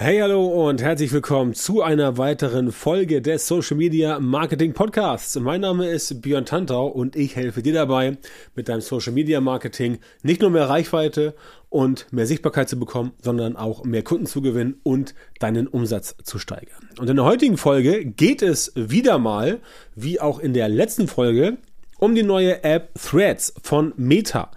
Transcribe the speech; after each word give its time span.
Hey, 0.00 0.20
hallo 0.20 0.68
und 0.68 0.80
herzlich 0.80 1.10
willkommen 1.10 1.54
zu 1.54 1.82
einer 1.82 2.18
weiteren 2.18 2.70
Folge 2.70 3.20
des 3.20 3.48
Social 3.48 3.76
Media 3.76 4.20
Marketing 4.20 4.72
Podcasts. 4.72 5.34
Mein 5.40 5.62
Name 5.62 5.88
ist 5.88 6.22
Björn 6.22 6.44
Tantau 6.44 6.86
und 6.86 7.16
ich 7.16 7.34
helfe 7.34 7.62
dir 7.62 7.72
dabei, 7.72 8.16
mit 8.54 8.68
deinem 8.68 8.80
Social 8.80 9.12
Media 9.12 9.40
Marketing 9.40 9.98
nicht 10.22 10.40
nur 10.40 10.50
mehr 10.50 10.68
Reichweite 10.68 11.34
und 11.68 12.06
mehr 12.12 12.28
Sichtbarkeit 12.28 12.68
zu 12.68 12.78
bekommen, 12.78 13.10
sondern 13.20 13.56
auch 13.56 13.82
mehr 13.82 14.04
Kunden 14.04 14.26
zu 14.26 14.40
gewinnen 14.40 14.78
und 14.84 15.16
deinen 15.40 15.66
Umsatz 15.66 16.14
zu 16.22 16.38
steigern. 16.38 16.88
Und 17.00 17.10
in 17.10 17.16
der 17.16 17.24
heutigen 17.24 17.56
Folge 17.56 18.04
geht 18.04 18.40
es 18.40 18.70
wieder 18.76 19.18
mal, 19.18 19.58
wie 19.96 20.20
auch 20.20 20.38
in 20.38 20.54
der 20.54 20.68
letzten 20.68 21.08
Folge, 21.08 21.58
um 21.98 22.14
die 22.14 22.22
neue 22.22 22.62
App 22.62 22.90
Threads 22.94 23.52
von 23.64 23.94
Meta. 23.96 24.52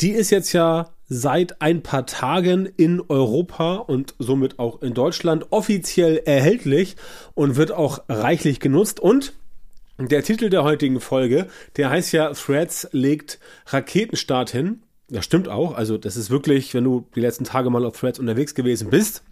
Die 0.00 0.10
ist 0.10 0.30
jetzt 0.30 0.52
ja 0.52 0.90
seit 1.12 1.60
ein 1.60 1.82
paar 1.82 2.06
Tagen 2.06 2.64
in 2.64 3.02
Europa 3.06 3.74
und 3.74 4.14
somit 4.18 4.58
auch 4.58 4.80
in 4.80 4.94
Deutschland 4.94 5.46
offiziell 5.50 6.22
erhältlich 6.24 6.96
und 7.34 7.56
wird 7.56 7.70
auch 7.70 8.04
reichlich 8.08 8.60
genutzt. 8.60 8.98
Und 8.98 9.34
der 9.98 10.22
Titel 10.22 10.48
der 10.48 10.64
heutigen 10.64 11.00
Folge, 11.00 11.48
der 11.76 11.90
heißt 11.90 12.12
ja 12.12 12.32
Threads 12.32 12.88
legt 12.92 13.38
Raketenstart 13.66 14.50
hin. 14.50 14.82
Das 15.10 15.26
stimmt 15.26 15.48
auch. 15.48 15.74
Also 15.74 15.98
das 15.98 16.16
ist 16.16 16.30
wirklich, 16.30 16.72
wenn 16.72 16.84
du 16.84 17.06
die 17.14 17.20
letzten 17.20 17.44
Tage 17.44 17.68
mal 17.68 17.84
auf 17.84 18.00
Threads 18.00 18.18
unterwegs 18.18 18.54
gewesen 18.54 18.88
bist, 18.88 19.22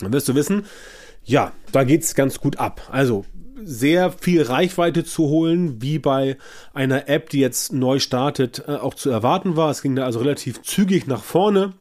dann 0.00 0.12
wirst 0.12 0.28
du 0.28 0.34
wissen, 0.34 0.66
ja, 1.24 1.52
da 1.72 1.84
geht's 1.84 2.14
ganz 2.14 2.38
gut 2.38 2.58
ab. 2.58 2.82
Also 2.92 3.24
sehr 3.62 4.12
viel 4.12 4.42
Reichweite 4.42 5.04
zu 5.04 5.28
holen, 5.28 5.80
wie 5.80 5.98
bei 5.98 6.36
einer 6.72 7.08
App, 7.08 7.30
die 7.30 7.40
jetzt 7.40 7.72
neu 7.72 7.98
startet, 7.98 8.64
äh, 8.66 8.72
auch 8.72 8.94
zu 8.94 9.10
erwarten 9.10 9.56
war. 9.56 9.70
Es 9.70 9.82
ging 9.82 9.96
da 9.96 10.04
also 10.04 10.20
relativ 10.20 10.62
zügig 10.62 11.06
nach 11.06 11.22
vorne, 11.22 11.74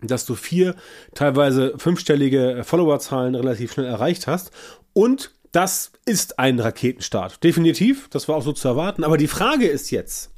dass 0.00 0.26
du 0.26 0.34
vier, 0.34 0.74
teilweise 1.14 1.74
fünfstellige 1.78 2.62
Followerzahlen 2.64 3.34
relativ 3.34 3.72
schnell 3.72 3.86
erreicht 3.86 4.26
hast. 4.26 4.50
Und 4.92 5.32
das 5.52 5.92
ist 6.04 6.38
ein 6.38 6.58
Raketenstart. 6.58 7.42
Definitiv, 7.44 8.08
das 8.08 8.28
war 8.28 8.36
auch 8.36 8.42
so 8.42 8.52
zu 8.52 8.68
erwarten. 8.68 9.04
Aber 9.04 9.16
die 9.16 9.28
Frage 9.28 9.66
ist 9.66 9.90
jetzt, 9.90 10.32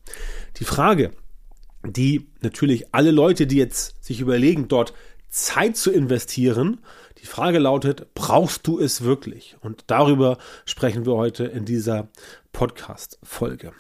die 0.58 0.64
Frage, 0.64 1.10
die 1.84 2.26
natürlich 2.42 2.94
alle 2.94 3.10
Leute, 3.10 3.46
die 3.46 3.56
jetzt 3.56 4.04
sich 4.04 4.20
überlegen, 4.20 4.68
dort 4.68 4.92
Zeit 5.28 5.76
zu 5.76 5.90
investieren, 5.90 6.80
die 7.18 7.26
Frage 7.26 7.58
lautet, 7.58 8.14
brauchst 8.14 8.66
du 8.66 8.78
es 8.78 9.02
wirklich? 9.02 9.56
Und 9.60 9.84
darüber 9.86 10.38
sprechen 10.64 11.06
wir 11.06 11.14
heute 11.14 11.44
in 11.44 11.64
dieser 11.64 12.08
Podcast-Folge. 12.52 13.72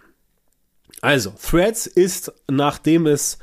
Also, 1.02 1.30
Threads 1.30 1.86
ist, 1.86 2.32
nachdem 2.48 3.06
es 3.06 3.38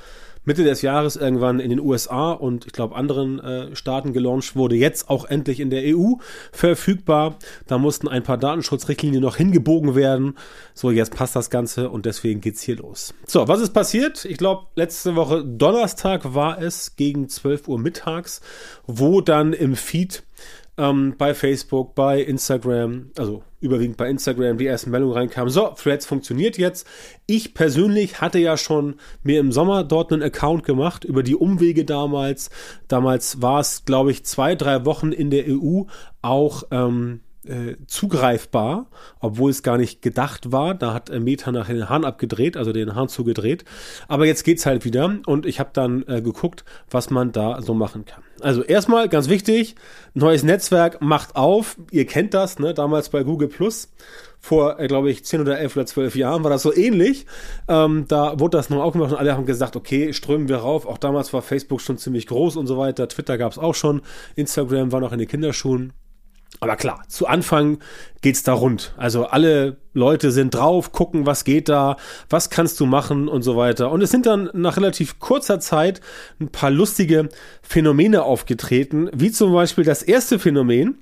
Mitte 0.45 0.63
des 0.63 0.81
Jahres 0.81 1.15
irgendwann 1.15 1.59
in 1.59 1.69
den 1.69 1.79
USA 1.79 2.31
und 2.31 2.65
ich 2.65 2.73
glaube 2.73 2.95
anderen 2.95 3.39
äh, 3.39 3.75
Staaten 3.75 4.13
gelauncht 4.13 4.55
wurde, 4.55 4.75
jetzt 4.75 5.09
auch 5.09 5.25
endlich 5.25 5.59
in 5.59 5.69
der 5.69 5.83
EU 5.95 6.15
verfügbar. 6.51 7.37
Da 7.67 7.77
mussten 7.77 8.07
ein 8.07 8.23
paar 8.23 8.37
Datenschutzrichtlinien 8.37 9.21
noch 9.21 9.37
hingebogen 9.37 9.95
werden. 9.95 10.37
So, 10.73 10.91
jetzt 10.91 11.15
passt 11.15 11.35
das 11.35 11.49
Ganze 11.49 11.89
und 11.89 12.05
deswegen 12.05 12.41
geht's 12.41 12.61
hier 12.61 12.77
los. 12.77 13.13
So, 13.25 13.47
was 13.47 13.61
ist 13.61 13.73
passiert? 13.73 14.25
Ich 14.25 14.37
glaube, 14.37 14.67
letzte 14.75 15.15
Woche 15.15 15.43
Donnerstag 15.43 16.33
war 16.33 16.61
es 16.61 16.95
gegen 16.95 17.29
12 17.29 17.67
Uhr 17.67 17.79
mittags, 17.79 18.41
wo 18.85 19.21
dann 19.21 19.53
im 19.53 19.75
Feed 19.75 20.23
ähm, 20.77 21.15
bei 21.17 21.33
Facebook, 21.33 21.95
bei 21.95 22.21
Instagram, 22.21 23.11
also 23.17 23.43
überwiegend 23.59 23.97
bei 23.97 24.09
Instagram, 24.09 24.57
die 24.57 24.65
ersten 24.65 24.91
Meldungen 24.91 25.15
reinkamen. 25.15 25.49
So, 25.49 25.67
Threads 25.69 26.05
funktioniert 26.05 26.57
jetzt. 26.57 26.87
Ich 27.25 27.53
persönlich 27.53 28.21
hatte 28.21 28.39
ja 28.39 28.57
schon 28.57 28.95
mir 29.23 29.39
im 29.39 29.51
Sommer 29.51 29.83
dort 29.83 30.11
einen 30.11 30.23
Account 30.23 30.63
gemacht 30.63 31.05
über 31.05 31.23
die 31.23 31.35
Umwege 31.35 31.85
damals. 31.85 32.49
Damals 32.87 33.41
war 33.41 33.59
es, 33.59 33.85
glaube 33.85 34.11
ich, 34.11 34.25
zwei, 34.25 34.55
drei 34.55 34.85
Wochen 34.85 35.11
in 35.11 35.29
der 35.29 35.45
EU 35.47 35.83
auch 36.21 36.63
ähm, 36.71 37.21
äh, 37.45 37.75
zugreifbar, 37.87 38.87
obwohl 39.19 39.51
es 39.51 39.63
gar 39.63 39.77
nicht 39.77 40.01
gedacht 40.01 40.51
war. 40.51 40.75
Da 40.75 40.93
hat 40.93 41.09
äh, 41.09 41.19
Meta 41.19 41.51
nachher 41.51 41.75
den 41.75 41.89
Hahn 41.89 42.05
abgedreht, 42.05 42.57
also 42.57 42.71
den 42.71 42.95
Hahn 42.95 43.09
zugedreht. 43.09 43.65
Aber 44.07 44.25
jetzt 44.25 44.43
geht's 44.43 44.65
halt 44.65 44.85
wieder 44.85 45.17
und 45.25 45.45
ich 45.45 45.59
habe 45.59 45.71
dann 45.73 46.03
äh, 46.07 46.21
geguckt, 46.21 46.63
was 46.89 47.09
man 47.09 47.31
da 47.31 47.61
so 47.61 47.73
machen 47.73 48.05
kann. 48.05 48.23
Also 48.41 48.63
erstmal 48.63 49.09
ganz 49.09 49.29
wichtig, 49.29 49.75
neues 50.13 50.43
Netzwerk 50.43 51.01
macht 51.01 51.35
auf. 51.35 51.77
Ihr 51.91 52.05
kennt 52.05 52.33
das, 52.33 52.59
ne? 52.59 52.73
Damals 52.73 53.09
bei 53.09 53.23
Google 53.23 53.47
Plus 53.47 53.89
vor, 54.43 54.77
äh, 54.77 54.87
glaube 54.87 55.09
ich, 55.09 55.23
10 55.23 55.39
oder 55.39 55.57
11 55.57 55.77
oder 55.77 55.85
12 55.85 56.15
Jahren 56.17 56.43
war 56.43 56.51
das 56.51 56.63
so 56.63 56.75
ähnlich. 56.75 57.25
Ähm, 57.69 58.05
da 58.09 58.39
wurde 58.39 58.57
das 58.57 58.69
noch 58.69 58.83
aufgemacht 58.83 59.13
und 59.13 59.17
alle 59.17 59.33
haben 59.33 59.45
gesagt, 59.45 59.77
okay, 59.77 60.11
strömen 60.11 60.49
wir 60.49 60.57
rauf. 60.57 60.85
Auch 60.85 60.97
damals 60.97 61.31
war 61.31 61.41
Facebook 61.41 61.79
schon 61.79 61.97
ziemlich 61.97 62.27
groß 62.27 62.57
und 62.57 62.67
so 62.67 62.77
weiter. 62.77 63.07
Twitter 63.07 63.37
gab 63.37 63.53
es 63.53 63.57
auch 63.57 63.73
schon. 63.73 64.01
Instagram 64.35 64.91
war 64.91 64.99
noch 64.99 65.13
in 65.13 65.19
den 65.19 65.29
Kinderschuhen. 65.29 65.93
Aber 66.63 66.75
klar, 66.77 67.03
zu 67.07 67.27
Anfang 67.27 67.79
geht's 68.21 68.43
da 68.43 68.53
rund. 68.53 68.93
Also 68.97 69.25
alle 69.25 69.77
Leute 69.93 70.31
sind 70.31 70.55
drauf, 70.55 70.91
gucken, 70.91 71.25
was 71.25 71.43
geht 71.43 71.69
da, 71.69 71.97
was 72.29 72.49
kannst 72.49 72.79
du 72.79 72.85
machen 72.85 73.27
und 73.27 73.41
so 73.41 73.57
weiter. 73.57 73.91
Und 73.91 74.01
es 74.01 74.11
sind 74.11 74.25
dann 74.25 74.49
nach 74.53 74.77
relativ 74.77 75.19
kurzer 75.19 75.59
Zeit 75.59 76.01
ein 76.39 76.49
paar 76.49 76.71
lustige 76.71 77.29
Phänomene 77.61 78.23
aufgetreten, 78.23 79.09
wie 79.13 79.31
zum 79.31 79.53
Beispiel 79.53 79.83
das 79.83 80.03
erste 80.03 80.39
Phänomen, 80.39 81.01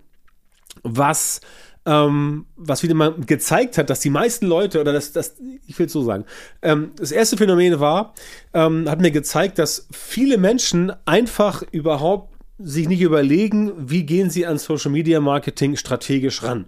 was 0.84 1.42
ähm, 1.86 2.46
was 2.56 2.84
wieder 2.84 2.94
mal 2.94 3.14
gezeigt 3.14 3.78
hat, 3.78 3.90
dass 3.90 4.00
die 4.00 4.12
meisten 4.12 4.46
Leute, 4.46 4.80
oder 4.82 4.94
das, 4.94 5.14
das 5.14 5.36
ich 5.66 5.78
will 5.80 5.88
es 5.88 5.92
so 5.92 6.04
sagen, 6.04 6.26
ähm, 6.62 6.92
das 6.96 7.12
erste 7.12 7.38
Phänomen 7.38 7.80
war, 7.80 8.14
ähm, 8.54 8.90
hat 8.90 9.02
mir 9.02 9.12
gezeigt, 9.12 9.58
dass 9.58 9.88
viele 9.92 10.38
Menschen 10.38 10.94
einfach 11.06 11.64
überhaupt 11.72 12.32
sich 12.64 12.88
nicht 12.88 13.02
überlegen, 13.02 13.72
wie 13.78 14.04
gehen 14.04 14.30
sie 14.30 14.46
an 14.46 14.58
Social 14.58 14.92
Media 14.92 15.20
Marketing 15.20 15.76
strategisch 15.76 16.44
ran. 16.44 16.66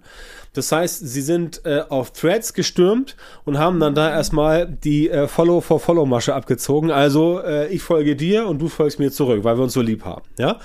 Das 0.54 0.72
heißt, 0.72 1.08
sie 1.08 1.22
sind 1.22 1.62
äh, 1.66 1.81
auf 1.90 2.12
Threads 2.12 2.54
gestürmt 2.54 3.16
und 3.44 3.58
haben 3.58 3.80
dann 3.80 3.96
da 3.96 4.12
erstmal 4.12 4.68
die 4.68 5.09
äh, 5.09 5.28
Follow 5.28 5.62
for 5.62 5.80
Follow 5.80 6.06
Masche 6.06 6.36
abgezogen. 6.36 6.92
Also 6.92 7.42
äh, 7.42 7.68
ich 7.74 7.82
folge 7.82 8.16
dir 8.16 8.48
und 8.48 8.59
du 8.59 8.68
folgst 8.68 9.00
mir 9.00 9.12
zurück, 9.12 9.44
weil 9.44 9.58
wir 9.58 9.64
uns 9.64 9.74
so 9.74 9.82
lieb 9.82 10.06
haben. 10.06 10.24
Ja. 10.38 10.59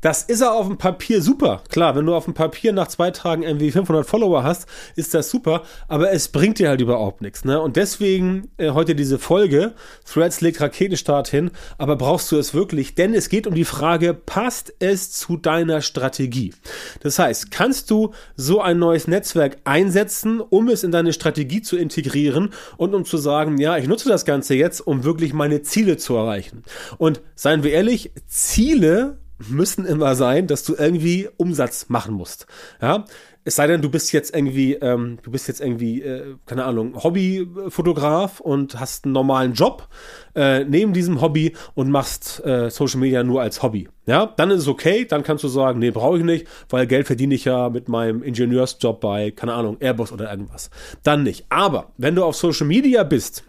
Das 0.00 0.22
ist 0.22 0.40
er 0.42 0.52
auf 0.52 0.68
dem 0.68 0.78
Papier 0.78 1.20
super. 1.20 1.62
Klar, 1.70 1.96
wenn 1.96 2.06
du 2.06 2.14
auf 2.14 2.24
dem 2.24 2.34
Papier 2.34 2.72
nach 2.72 2.86
zwei 2.86 3.10
Tagen 3.10 3.42
irgendwie 3.42 3.72
500 3.72 4.06
Follower 4.06 4.44
hast, 4.44 4.68
ist 4.94 5.12
das 5.12 5.28
super, 5.28 5.64
aber 5.88 6.12
es 6.12 6.28
bringt 6.28 6.60
dir 6.60 6.68
halt 6.68 6.80
überhaupt 6.80 7.20
nichts. 7.20 7.44
Ne? 7.44 7.60
Und 7.60 7.74
deswegen 7.74 8.48
äh, 8.58 8.70
heute 8.70 8.94
diese 8.94 9.18
Folge. 9.18 9.74
Threads 10.04 10.40
legt 10.40 10.60
Raketenstart 10.60 11.26
hin, 11.26 11.50
aber 11.78 11.96
brauchst 11.96 12.30
du 12.30 12.36
es 12.36 12.54
wirklich? 12.54 12.94
Denn 12.94 13.12
es 13.12 13.28
geht 13.28 13.48
um 13.48 13.54
die 13.54 13.64
Frage, 13.64 14.14
passt 14.14 14.72
es 14.78 15.10
zu 15.10 15.36
deiner 15.36 15.82
Strategie? 15.82 16.54
Das 17.00 17.18
heißt, 17.18 17.50
kannst 17.50 17.90
du 17.90 18.12
so 18.36 18.60
ein 18.60 18.78
neues 18.78 19.08
Netzwerk 19.08 19.58
einsetzen, 19.64 20.40
um 20.40 20.68
es 20.68 20.84
in 20.84 20.92
deine 20.92 21.12
Strategie 21.12 21.60
zu 21.60 21.76
integrieren 21.76 22.50
und 22.76 22.94
um 22.94 23.04
zu 23.04 23.16
sagen, 23.16 23.58
ja, 23.58 23.76
ich 23.76 23.88
nutze 23.88 24.08
das 24.08 24.24
Ganze 24.24 24.54
jetzt, 24.54 24.80
um 24.80 25.02
wirklich 25.02 25.32
meine 25.32 25.62
Ziele 25.62 25.96
zu 25.96 26.14
erreichen. 26.14 26.62
Und 26.98 27.20
seien 27.34 27.64
wir 27.64 27.72
ehrlich, 27.72 28.12
Ziele 28.28 29.18
müssen 29.48 29.84
immer 29.84 30.14
sein, 30.14 30.46
dass 30.46 30.64
du 30.64 30.74
irgendwie 30.74 31.28
Umsatz 31.36 31.88
machen 31.88 32.14
musst. 32.14 32.46
Ja, 32.80 33.04
es 33.48 33.56
sei 33.56 33.66
denn, 33.66 33.80
du 33.80 33.88
bist 33.88 34.12
jetzt 34.12 34.34
irgendwie, 34.34 34.74
ähm, 34.74 35.18
du 35.22 35.30
bist 35.30 35.48
jetzt 35.48 35.62
irgendwie, 35.62 36.02
äh, 36.02 36.36
keine 36.44 36.64
Ahnung, 36.64 37.02
Hobbyfotograf 37.02 38.40
und 38.40 38.78
hast 38.78 39.06
einen 39.06 39.14
normalen 39.14 39.54
Job 39.54 39.88
äh, 40.34 40.64
neben 40.64 40.92
diesem 40.92 41.22
Hobby 41.22 41.56
und 41.74 41.90
machst 41.90 42.44
äh, 42.44 42.68
Social 42.68 43.00
Media 43.00 43.22
nur 43.22 43.40
als 43.40 43.62
Hobby. 43.62 43.88
Ja, 44.04 44.26
dann 44.36 44.50
ist 44.50 44.60
es 44.60 44.68
okay, 44.68 45.06
dann 45.06 45.22
kannst 45.22 45.44
du 45.44 45.48
sagen, 45.48 45.78
nee, 45.78 45.90
brauche 45.90 46.18
ich 46.18 46.24
nicht, 46.24 46.46
weil 46.68 46.86
Geld 46.86 47.06
verdiene 47.06 47.34
ich 47.34 47.46
ja 47.46 47.70
mit 47.70 47.88
meinem 47.88 48.22
Ingenieursjob 48.22 49.00
bei, 49.00 49.30
keine 49.30 49.54
Ahnung, 49.54 49.78
Airbus 49.80 50.12
oder 50.12 50.30
irgendwas. 50.30 50.68
Dann 51.02 51.22
nicht. 51.22 51.46
Aber 51.48 51.92
wenn 51.96 52.14
du 52.14 52.24
auf 52.24 52.36
Social 52.36 52.66
Media 52.66 53.02
bist, 53.02 53.44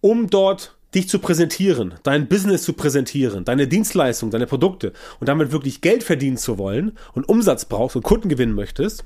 um 0.00 0.28
dort 0.30 0.76
dich 0.94 1.08
zu 1.08 1.18
präsentieren, 1.18 1.94
dein 2.02 2.28
Business 2.28 2.62
zu 2.62 2.72
präsentieren, 2.72 3.44
deine 3.44 3.66
Dienstleistung, 3.66 4.30
deine 4.30 4.46
Produkte 4.46 4.92
und 5.20 5.28
damit 5.28 5.52
wirklich 5.52 5.80
Geld 5.80 6.02
verdienen 6.02 6.36
zu 6.36 6.58
wollen 6.58 6.92
und 7.12 7.28
Umsatz 7.28 7.64
brauchst 7.64 7.96
und 7.96 8.02
Kunden 8.02 8.28
gewinnen 8.28 8.54
möchtest, 8.54 9.04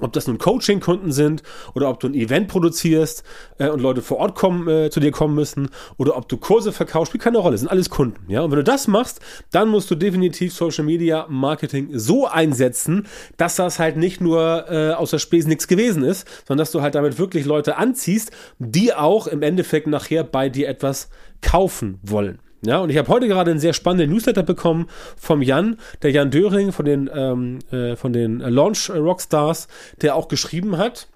ob 0.00 0.12
das 0.12 0.26
nun 0.26 0.38
Coaching-Kunden 0.38 1.12
sind 1.12 1.42
oder 1.74 1.88
ob 1.88 2.00
du 2.00 2.08
ein 2.08 2.14
Event 2.14 2.48
produzierst 2.48 3.22
äh, 3.58 3.68
und 3.68 3.80
Leute 3.80 4.02
vor 4.02 4.18
Ort 4.18 4.34
kommen, 4.34 4.68
äh, 4.68 4.90
zu 4.90 5.00
dir 5.00 5.12
kommen 5.12 5.34
müssen 5.34 5.70
oder 5.96 6.16
ob 6.16 6.28
du 6.28 6.36
Kurse 6.36 6.72
verkaufst, 6.72 7.10
spielt 7.10 7.22
keine 7.22 7.38
Rolle, 7.38 7.56
sind 7.58 7.68
alles 7.68 7.90
Kunden. 7.90 8.30
Ja? 8.30 8.42
Und 8.42 8.50
wenn 8.50 8.58
du 8.58 8.64
das 8.64 8.88
machst, 8.88 9.20
dann 9.50 9.68
musst 9.68 9.90
du 9.90 9.94
definitiv 9.94 10.52
Social 10.52 10.84
Media 10.84 11.26
Marketing 11.28 11.88
so 11.92 12.26
einsetzen, 12.26 13.06
dass 13.36 13.56
das 13.56 13.78
halt 13.78 13.96
nicht 13.96 14.20
nur 14.20 14.66
äh, 14.68 14.92
außer 14.92 15.18
Spesen 15.18 15.48
nichts 15.48 15.68
gewesen 15.68 16.02
ist, 16.02 16.26
sondern 16.46 16.62
dass 16.62 16.72
du 16.72 16.82
halt 16.82 16.94
damit 16.94 17.18
wirklich 17.18 17.44
Leute 17.44 17.76
anziehst, 17.76 18.32
die 18.58 18.94
auch 18.94 19.26
im 19.26 19.42
Endeffekt 19.42 19.86
nachher 19.86 20.24
bei 20.24 20.48
dir 20.48 20.68
etwas 20.68 21.08
kaufen 21.40 21.98
wollen. 22.02 22.38
Ja, 22.66 22.78
und 22.78 22.90
ich 22.90 22.96
habe 22.96 23.08
heute 23.08 23.28
gerade 23.28 23.50
einen 23.50 23.60
sehr 23.60 23.74
spannenden 23.74 24.10
Newsletter 24.10 24.42
bekommen 24.42 24.86
vom 25.16 25.42
Jan, 25.42 25.76
der 26.02 26.12
Jan 26.12 26.30
Döring 26.30 26.72
von 26.72 26.84
den, 26.84 27.10
ähm, 27.12 27.58
äh, 27.70 27.96
von 27.96 28.12
den 28.12 28.38
Launch 28.38 28.90
Rockstars, 28.90 29.68
der 30.00 30.16
auch 30.16 30.28
geschrieben 30.28 30.78
hat, 30.78 31.08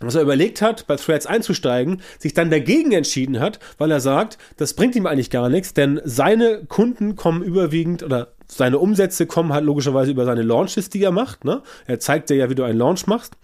was 0.00 0.14
er 0.14 0.22
überlegt 0.22 0.62
hat, 0.62 0.86
bei 0.86 0.96
Threads 0.96 1.26
einzusteigen, 1.26 2.00
sich 2.18 2.34
dann 2.34 2.50
dagegen 2.50 2.92
entschieden 2.92 3.38
hat, 3.38 3.60
weil 3.78 3.90
er 3.90 4.00
sagt, 4.00 4.38
das 4.56 4.74
bringt 4.74 4.96
ihm 4.96 5.06
eigentlich 5.06 5.30
gar 5.30 5.48
nichts, 5.48 5.74
denn 5.74 6.00
seine 6.04 6.64
Kunden 6.64 7.16
kommen 7.16 7.42
überwiegend 7.42 8.02
oder 8.02 8.32
seine 8.46 8.78
Umsätze 8.78 9.26
kommen 9.26 9.52
halt 9.52 9.64
logischerweise 9.64 10.10
über 10.10 10.24
seine 10.24 10.42
Launches, 10.42 10.90
die 10.90 11.02
er 11.02 11.12
macht. 11.12 11.44
Ne? 11.44 11.62
Er 11.86 12.00
zeigt 12.00 12.30
dir 12.30 12.36
ja, 12.36 12.50
wie 12.50 12.56
du 12.56 12.64
einen 12.64 12.78
Launch 12.78 13.06
machst. 13.06 13.36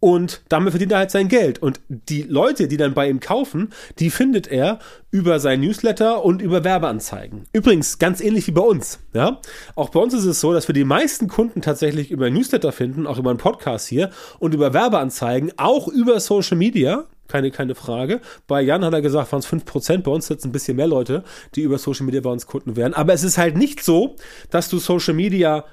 Und 0.00 0.40
damit 0.48 0.72
verdient 0.72 0.92
er 0.92 0.98
halt 0.98 1.10
sein 1.10 1.28
Geld. 1.28 1.60
Und 1.60 1.80
die 1.88 2.22
Leute, 2.22 2.68
die 2.68 2.78
dann 2.78 2.94
bei 2.94 3.08
ihm 3.08 3.20
kaufen, 3.20 3.68
die 3.98 4.08
findet 4.08 4.48
er 4.48 4.78
über 5.10 5.38
sein 5.40 5.60
Newsletter 5.60 6.24
und 6.24 6.40
über 6.40 6.64
Werbeanzeigen. 6.64 7.44
Übrigens, 7.52 7.98
ganz 7.98 8.22
ähnlich 8.22 8.46
wie 8.46 8.52
bei 8.52 8.62
uns. 8.62 9.00
Ja? 9.12 9.40
Auch 9.76 9.90
bei 9.90 10.00
uns 10.00 10.14
ist 10.14 10.24
es 10.24 10.40
so, 10.40 10.54
dass 10.54 10.68
wir 10.68 10.72
die 10.72 10.84
meisten 10.84 11.28
Kunden 11.28 11.60
tatsächlich 11.60 12.10
über 12.10 12.30
Newsletter 12.30 12.72
finden, 12.72 13.06
auch 13.06 13.18
über 13.18 13.28
einen 13.28 13.38
Podcast 13.38 13.88
hier 13.88 14.10
und 14.38 14.54
über 14.54 14.72
Werbeanzeigen, 14.72 15.52
auch 15.58 15.86
über 15.86 16.18
Social 16.18 16.56
Media. 16.56 17.04
Keine, 17.28 17.50
keine 17.50 17.74
Frage. 17.74 18.22
Bei 18.46 18.62
Jan 18.62 18.84
hat 18.84 18.94
er 18.94 19.02
gesagt, 19.02 19.30
waren 19.30 19.40
es 19.40 19.46
5%. 19.46 19.98
Bei 19.98 20.10
uns 20.10 20.26
sitzen 20.26 20.48
ein 20.48 20.52
bisschen 20.52 20.76
mehr 20.76 20.88
Leute, 20.88 21.24
die 21.54 21.60
über 21.60 21.78
Social 21.78 22.06
Media 22.06 22.22
bei 22.22 22.30
uns 22.30 22.46
Kunden 22.46 22.74
werden. 22.74 22.94
Aber 22.94 23.12
es 23.12 23.22
ist 23.22 23.38
halt 23.38 23.56
nicht 23.56 23.84
so, 23.84 24.16
dass 24.48 24.68
du 24.70 24.78
Social 24.78 25.14
Media 25.14 25.64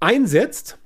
einsetzt 0.00 0.78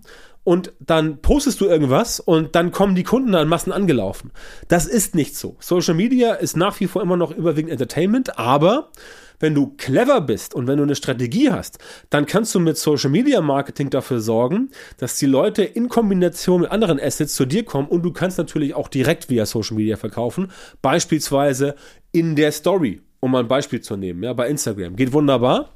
und 0.46 0.72
dann 0.78 1.20
postest 1.22 1.60
du 1.60 1.66
irgendwas 1.66 2.20
und 2.20 2.54
dann 2.54 2.70
kommen 2.70 2.94
die 2.94 3.02
Kunden 3.02 3.32
da 3.32 3.42
in 3.42 3.48
Massen 3.48 3.72
angelaufen. 3.72 4.30
Das 4.68 4.86
ist 4.86 5.16
nicht 5.16 5.36
so. 5.36 5.56
Social 5.58 5.94
Media 5.94 6.34
ist 6.34 6.56
nach 6.56 6.78
wie 6.78 6.86
vor 6.86 7.02
immer 7.02 7.16
noch 7.16 7.32
überwiegend 7.32 7.72
Entertainment, 7.72 8.38
aber 8.38 8.92
wenn 9.40 9.56
du 9.56 9.74
clever 9.76 10.20
bist 10.20 10.54
und 10.54 10.68
wenn 10.68 10.76
du 10.76 10.84
eine 10.84 10.94
Strategie 10.94 11.50
hast, 11.50 11.78
dann 12.10 12.26
kannst 12.26 12.54
du 12.54 12.60
mit 12.60 12.78
Social 12.78 13.10
Media 13.10 13.40
Marketing 13.40 13.90
dafür 13.90 14.20
sorgen, 14.20 14.70
dass 14.98 15.16
die 15.16 15.26
Leute 15.26 15.64
in 15.64 15.88
Kombination 15.88 16.60
mit 16.60 16.70
anderen 16.70 17.00
Assets 17.00 17.34
zu 17.34 17.44
dir 17.44 17.64
kommen 17.64 17.88
und 17.88 18.04
du 18.04 18.12
kannst 18.12 18.38
natürlich 18.38 18.72
auch 18.72 18.86
direkt 18.86 19.28
via 19.28 19.46
Social 19.46 19.76
Media 19.76 19.96
verkaufen, 19.96 20.52
beispielsweise 20.80 21.74
in 22.12 22.36
der 22.36 22.52
Story, 22.52 23.00
um 23.18 23.32
mal 23.32 23.40
ein 23.40 23.48
Beispiel 23.48 23.80
zu 23.80 23.96
nehmen, 23.96 24.22
ja, 24.22 24.32
bei 24.32 24.48
Instagram. 24.48 24.94
Geht 24.94 25.12
wunderbar 25.12 25.72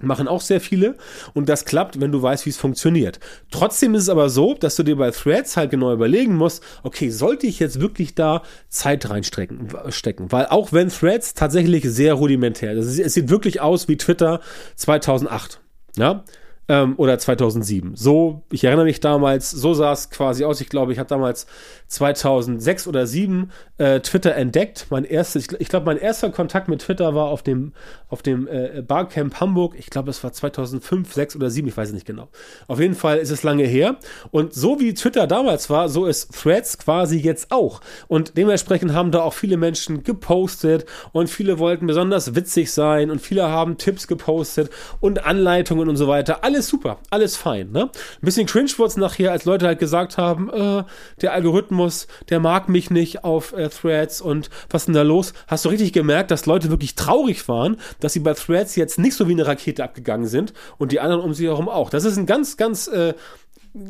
machen 0.00 0.28
auch 0.28 0.40
sehr 0.40 0.60
viele 0.60 0.96
und 1.34 1.48
das 1.48 1.64
klappt, 1.64 2.00
wenn 2.00 2.12
du 2.12 2.22
weißt, 2.22 2.46
wie 2.46 2.50
es 2.50 2.56
funktioniert. 2.56 3.20
Trotzdem 3.50 3.94
ist 3.94 4.02
es 4.02 4.08
aber 4.08 4.28
so, 4.28 4.54
dass 4.54 4.76
du 4.76 4.82
dir 4.82 4.96
bei 4.96 5.10
Threads 5.10 5.56
halt 5.56 5.70
genau 5.70 5.92
überlegen 5.92 6.36
musst, 6.36 6.62
okay, 6.82 7.10
sollte 7.10 7.46
ich 7.46 7.58
jetzt 7.58 7.80
wirklich 7.80 8.14
da 8.14 8.42
Zeit 8.68 9.08
reinstecken, 9.08 9.68
stecken? 9.88 10.32
weil 10.32 10.46
auch 10.46 10.72
wenn 10.72 10.88
Threads 10.88 11.34
tatsächlich 11.34 11.84
sehr 11.84 12.14
rudimentär, 12.14 12.76
es 12.76 13.14
sieht 13.14 13.28
wirklich 13.28 13.60
aus 13.60 13.88
wie 13.88 13.96
Twitter 13.96 14.40
2008, 14.76 15.60
ja, 15.96 16.24
ähm, 16.68 16.94
oder 16.96 17.18
2007. 17.18 17.96
So, 17.96 18.42
ich 18.50 18.64
erinnere 18.64 18.84
mich 18.84 19.00
damals, 19.00 19.50
so 19.50 19.74
sah 19.74 19.92
es 19.92 20.10
quasi 20.10 20.44
aus. 20.44 20.60
Ich 20.60 20.68
glaube, 20.68 20.92
ich 20.92 20.98
habe 20.98 21.08
damals 21.08 21.46
2006 21.88 22.86
oder 22.86 23.04
2007 23.04 23.50
äh, 23.78 24.00
Twitter 24.00 24.34
entdeckt. 24.34 24.86
Mein 24.90 25.04
erstes, 25.04 25.46
ich, 25.46 25.60
ich 25.60 25.68
glaube, 25.68 25.86
mein 25.86 25.98
erster 25.98 26.30
Kontakt 26.30 26.68
mit 26.68 26.82
Twitter 26.82 27.14
war 27.14 27.26
auf 27.26 27.42
dem, 27.42 27.72
auf 28.08 28.22
dem 28.22 28.46
äh, 28.46 28.82
Barcamp 28.86 29.40
Hamburg. 29.40 29.74
Ich 29.78 29.90
glaube, 29.90 30.10
es 30.10 30.22
war 30.22 30.32
2005, 30.32 31.12
6 31.12 31.36
oder 31.36 31.50
7, 31.50 31.68
ich 31.68 31.76
weiß 31.76 31.88
es 31.88 31.94
nicht 31.94 32.06
genau. 32.06 32.28
Auf 32.68 32.80
jeden 32.80 32.94
Fall 32.94 33.18
ist 33.18 33.30
es 33.30 33.42
lange 33.42 33.64
her. 33.64 33.96
Und 34.30 34.54
so 34.54 34.80
wie 34.80 34.94
Twitter 34.94 35.26
damals 35.26 35.68
war, 35.68 35.88
so 35.88 36.06
ist 36.06 36.32
Threads 36.32 36.78
quasi 36.78 37.18
jetzt 37.18 37.50
auch. 37.50 37.80
Und 38.08 38.36
dementsprechend 38.36 38.94
haben 38.94 39.10
da 39.10 39.22
auch 39.22 39.34
viele 39.34 39.56
Menschen 39.56 40.02
gepostet 40.04 40.86
und 41.12 41.28
viele 41.28 41.58
wollten 41.58 41.86
besonders 41.86 42.34
witzig 42.34 42.72
sein 42.72 43.10
und 43.10 43.20
viele 43.20 43.48
haben 43.48 43.76
Tipps 43.78 44.06
gepostet 44.06 44.70
und 45.00 45.24
Anleitungen 45.26 45.88
und 45.88 45.96
so 45.96 46.08
weiter. 46.08 46.44
Alles 46.52 46.68
super, 46.68 46.98
alles 47.08 47.34
fein. 47.34 47.70
Ne? 47.70 47.84
Ein 47.84 48.20
bisschen 48.20 48.46
cringe 48.46 48.70
wurde 48.76 48.88
es 48.88 48.96
nachher, 48.98 49.32
als 49.32 49.46
Leute 49.46 49.66
halt 49.66 49.78
gesagt 49.78 50.18
haben, 50.18 50.50
äh, 50.50 50.84
der 51.22 51.32
Algorithmus, 51.32 52.08
der 52.28 52.40
mag 52.40 52.68
mich 52.68 52.90
nicht 52.90 53.24
auf 53.24 53.54
äh, 53.54 53.70
Threads 53.70 54.20
und 54.20 54.50
was 54.68 54.82
ist 54.82 54.86
denn 54.88 54.94
da 54.94 55.00
los? 55.00 55.32
Hast 55.46 55.64
du 55.64 55.70
richtig 55.70 55.94
gemerkt, 55.94 56.30
dass 56.30 56.44
Leute 56.44 56.68
wirklich 56.68 56.94
traurig 56.94 57.48
waren, 57.48 57.78
dass 58.00 58.12
sie 58.12 58.20
bei 58.20 58.34
Threads 58.34 58.76
jetzt 58.76 58.98
nicht 58.98 59.14
so 59.14 59.28
wie 59.28 59.32
eine 59.32 59.46
Rakete 59.46 59.82
abgegangen 59.82 60.26
sind 60.26 60.52
und 60.76 60.92
die 60.92 61.00
anderen 61.00 61.22
um 61.22 61.32
sie 61.32 61.46
herum 61.46 61.70
auch. 61.70 61.88
Das 61.88 62.04
ist 62.04 62.18
ein 62.18 62.26
ganz, 62.26 62.58
ganz, 62.58 62.86
äh, 62.86 63.14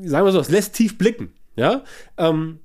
sagen 0.04 0.24
wir 0.24 0.30
so, 0.30 0.38
es 0.38 0.48
lässt 0.48 0.74
tief 0.76 0.98
blicken. 0.98 1.32
Ja, 1.56 1.82
ähm, 2.16 2.60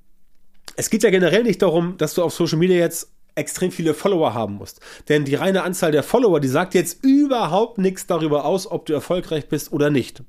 es 0.76 0.92
geht 0.92 1.02
ja 1.02 1.10
generell 1.10 1.42
nicht 1.42 1.64
darum, 1.64 1.98
dass 1.98 2.14
du 2.14 2.22
auf 2.22 2.36
Social 2.36 2.60
Media 2.60 2.78
jetzt 2.78 3.17
extrem 3.38 3.72
viele 3.72 3.94
Follower 3.94 4.34
haben 4.34 4.56
musst. 4.56 4.82
Denn 5.10 5.26
die 5.26 5.36
reine 5.36 5.64
Anzahl 5.64 5.92
der 5.92 6.04
Follower, 6.04 6.40
die 6.40 6.48
sagt 6.48 6.74
jetzt 6.74 7.04
überhaupt 7.04 7.78
nichts 7.78 8.08
darüber 8.08 8.46
aus, 8.46 8.70
ob 8.70 8.86
du 8.86 8.94
erfolgreich 8.94 9.48
bist 9.48 9.72
oder 9.72 9.90
nicht 9.90 10.24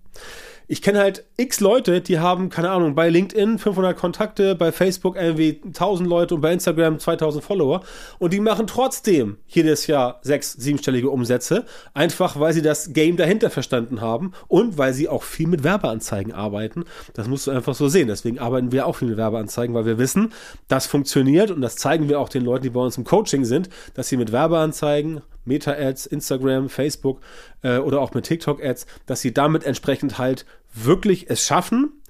ich 0.71 0.83
kenne 0.83 0.99
halt 0.99 1.25
x 1.39 1.61
Leute, 1.61 2.03
die 2.03 2.19
haben, 2.19 2.51
keine 2.51 2.71
Ahnung, 2.71 2.95
bei 2.95 3.09
LinkedIn 3.09 3.59
500 3.59 3.97
Kontakte, 3.97 4.55
bei 4.55 4.71
Facebook 4.71 5.17
irgendwie 5.17 5.63
1000 5.65 6.07
Leute 6.07 6.35
und 6.35 6.43
bei 6.43 6.53
Instagram 6.53 6.99
2000 6.99 7.43
Follower 7.43 7.81
und 8.19 8.35
die 8.35 8.41
machen 8.41 8.67
trotzdem 8.67 9.39
jedes 9.47 9.87
Jahr 9.87 10.21
sechs, 10.23 10.53
siebenstellige 10.53 11.09
Umsätze, 11.09 11.65
einfach 11.95 12.39
weil 12.39 12.53
sie 12.53 12.61
das 12.61 12.93
Game 12.93 13.17
dahinter 13.17 13.49
verstanden 13.49 14.03
haben 14.03 14.33
und 14.47 14.77
weil 14.77 14.93
sie 14.93 15.09
auch 15.09 15.23
viel 15.23 15.49
mit 15.49 15.65
Werbeanzeigen 15.65 16.35
arbeiten. 16.35 16.85
Das 17.15 17.29
musst 17.29 17.47
du 17.47 17.51
einfach 17.51 17.75
so 17.75 17.89
sehen. 17.89 18.09
Deswegen 18.09 18.39
arbeiten 18.39 18.71
wir 18.71 18.87
auch 18.87 18.97
viel 18.97 19.09
mit 19.09 19.17
Werbeanzeigen, 19.17 19.75
weil 19.75 19.87
wir 19.87 19.97
wissen, 19.97 20.33
das 20.69 20.87
funktioniert 20.87 21.51
und 21.51 21.63
das 21.63 21.77
zeigen 21.77 22.11
wir 22.11 22.21
auch 22.21 22.29
den 22.29 22.45
Leuten, 22.45 22.65
die 22.65 22.71
bei 22.71 22.81
uns 22.81 22.99
im 22.99 23.05
Coaching 23.05 23.47
sind, 23.47 23.71
dass 23.95 24.09
sie 24.09 24.19
mit 24.19 24.33
Werbeanzeigen 24.33 25.23
Meta-Ads, 25.49 26.07
Instagram, 26.07 26.69
Facebook 26.69 27.21
äh, 27.63 27.79
oder 27.79 28.01
auch 28.01 28.15
mit 28.15 28.27
TikTok-Ads, 28.27 28.87
dass 29.07 29.21
sie 29.21 29.35
damit 29.35 29.65
entsprechend 29.65 30.19
halt 30.19 30.47
wirklich 30.73 31.29
es 31.29 31.45
schaffen, 31.47 32.03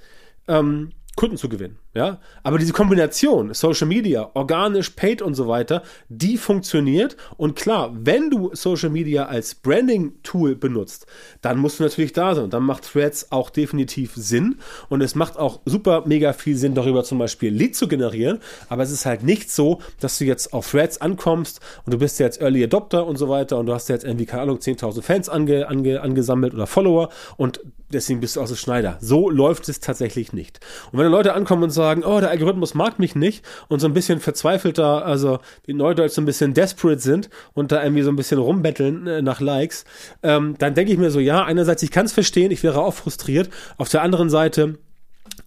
ähm, 0.46 0.90
Kunden 1.16 1.36
zu 1.36 1.48
gewinnen. 1.48 1.78
Ja, 1.98 2.20
aber 2.44 2.58
diese 2.58 2.72
Kombination 2.72 3.52
Social 3.54 3.88
Media, 3.88 4.30
organisch, 4.34 4.90
paid 4.90 5.20
und 5.20 5.34
so 5.34 5.48
weiter, 5.48 5.82
die 6.08 6.38
funktioniert. 6.38 7.16
Und 7.36 7.56
klar, 7.56 7.90
wenn 7.92 8.30
du 8.30 8.50
Social 8.52 8.88
Media 8.88 9.26
als 9.26 9.56
Branding-Tool 9.56 10.54
benutzt, 10.54 11.08
dann 11.42 11.58
musst 11.58 11.80
du 11.80 11.82
natürlich 11.82 12.12
da 12.12 12.36
sein. 12.36 12.50
Dann 12.50 12.62
macht 12.62 12.92
Threads 12.92 13.32
auch 13.32 13.50
definitiv 13.50 14.12
Sinn. 14.14 14.58
Und 14.88 15.00
es 15.00 15.16
macht 15.16 15.36
auch 15.40 15.58
super 15.64 16.04
mega 16.06 16.32
viel 16.34 16.56
Sinn, 16.56 16.76
darüber 16.76 17.02
zum 17.02 17.18
Beispiel 17.18 17.52
Lead 17.52 17.74
zu 17.74 17.88
generieren. 17.88 18.38
Aber 18.68 18.84
es 18.84 18.92
ist 18.92 19.04
halt 19.04 19.24
nicht 19.24 19.50
so, 19.50 19.80
dass 19.98 20.18
du 20.18 20.24
jetzt 20.24 20.52
auf 20.52 20.70
Threads 20.70 21.00
ankommst 21.00 21.58
und 21.84 21.94
du 21.94 21.98
bist 21.98 22.20
jetzt 22.20 22.40
Early 22.40 22.62
Adopter 22.62 23.08
und 23.08 23.16
so 23.16 23.28
weiter 23.28 23.58
und 23.58 23.66
du 23.66 23.74
hast 23.74 23.88
jetzt 23.88 24.04
irgendwie, 24.04 24.26
keine 24.26 24.42
Ahnung, 24.42 24.58
10.000 24.58 25.02
Fans 25.02 25.28
ange, 25.28 25.66
ange, 25.66 26.00
angesammelt 26.00 26.54
oder 26.54 26.68
Follower 26.68 27.08
und 27.36 27.58
deswegen 27.92 28.20
bist 28.20 28.36
du 28.36 28.40
auch 28.40 28.46
so 28.46 28.54
Schneider. 28.54 28.98
So 29.00 29.30
läuft 29.30 29.68
es 29.68 29.80
tatsächlich 29.80 30.32
nicht. 30.32 30.60
Und 30.92 30.98
wenn 30.98 31.10
Leute 31.10 31.34
ankommen 31.34 31.64
und 31.64 31.70
sagen, 31.70 31.87
sagen, 31.88 32.04
oh, 32.04 32.20
der 32.20 32.30
Algorithmus 32.30 32.74
mag 32.74 32.98
mich 32.98 33.14
nicht 33.14 33.44
und 33.68 33.80
so 33.80 33.86
ein 33.86 33.94
bisschen 33.94 34.20
verzweifelter, 34.20 35.04
also 35.04 35.38
wie 35.64 35.74
Neudeutsch 35.74 36.12
so 36.12 36.20
ein 36.20 36.26
bisschen 36.26 36.54
desperate 36.54 37.00
sind 37.00 37.30
und 37.54 37.72
da 37.72 37.82
irgendwie 37.82 38.02
so 38.02 38.10
ein 38.10 38.16
bisschen 38.16 38.38
rumbetteln 38.38 39.06
äh, 39.06 39.22
nach 39.22 39.40
Likes, 39.40 39.84
ähm, 40.22 40.54
dann 40.58 40.74
denke 40.74 40.92
ich 40.92 40.98
mir 40.98 41.10
so, 41.10 41.20
ja, 41.20 41.44
einerseits, 41.44 41.82
ich 41.82 41.90
kann 41.90 42.06
es 42.06 42.12
verstehen, 42.12 42.50
ich 42.50 42.62
wäre 42.62 42.80
auch 42.80 42.94
frustriert. 42.94 43.48
Auf 43.78 43.88
der 43.88 44.02
anderen 44.02 44.28
Seite, 44.30 44.78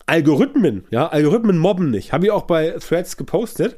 Algorithmen, 0.06 0.86
ja, 0.90 1.08
Algorithmen 1.08 1.58
mobben 1.58 1.90
nicht. 1.90 2.12
Habe 2.12 2.26
ich 2.26 2.32
auch 2.32 2.44
bei 2.44 2.72
Threads 2.72 3.18
gepostet. 3.18 3.78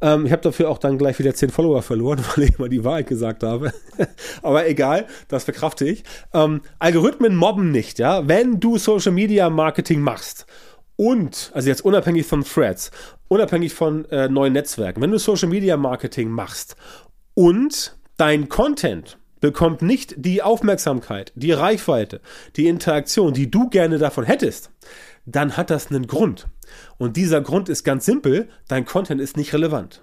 Ähm, 0.00 0.26
ich 0.26 0.32
habe 0.32 0.42
dafür 0.42 0.70
auch 0.70 0.78
dann 0.78 0.98
gleich 0.98 1.18
wieder 1.18 1.34
10 1.34 1.50
Follower 1.50 1.82
verloren, 1.82 2.20
weil 2.36 2.44
ich 2.44 2.58
mal 2.58 2.68
die 2.68 2.84
Wahrheit 2.84 3.06
gesagt 3.06 3.42
habe. 3.42 3.72
Aber 4.42 4.68
egal, 4.68 5.06
das 5.28 5.44
verkrafte 5.44 5.86
ich. 5.86 6.04
Ähm, 6.32 6.62
Algorithmen 6.78 7.36
mobben 7.36 7.70
nicht, 7.70 7.98
ja. 7.98 8.26
Wenn 8.28 8.60
du 8.60 8.78
Social 8.78 9.12
Media 9.12 9.50
Marketing 9.50 10.00
machst 10.00 10.46
und, 10.96 11.50
also 11.54 11.68
jetzt 11.68 11.84
unabhängig 11.84 12.26
von 12.26 12.44
Threads, 12.44 12.90
unabhängig 13.28 13.74
von 13.74 14.04
äh, 14.06 14.28
neuen 14.28 14.52
Netzwerken, 14.52 15.02
wenn 15.02 15.10
du 15.10 15.18
Social 15.18 15.48
Media 15.48 15.76
Marketing 15.76 16.30
machst 16.30 16.76
und 17.34 17.96
dein 18.16 18.48
Content 18.48 19.18
bekommt 19.40 19.82
nicht 19.82 20.14
die 20.16 20.42
Aufmerksamkeit, 20.42 21.32
die 21.34 21.52
Reichweite, 21.52 22.20
die 22.56 22.66
Interaktion, 22.66 23.34
die 23.34 23.50
du 23.50 23.68
gerne 23.68 23.98
davon 23.98 24.24
hättest, 24.24 24.70
dann 25.26 25.56
hat 25.56 25.70
das 25.70 25.90
einen 25.90 26.06
Grund. 26.06 26.46
Und 26.96 27.16
dieser 27.16 27.40
Grund 27.40 27.68
ist 27.68 27.84
ganz 27.84 28.06
simpel, 28.06 28.48
dein 28.68 28.84
Content 28.84 29.20
ist 29.20 29.36
nicht 29.36 29.52
relevant. 29.52 30.02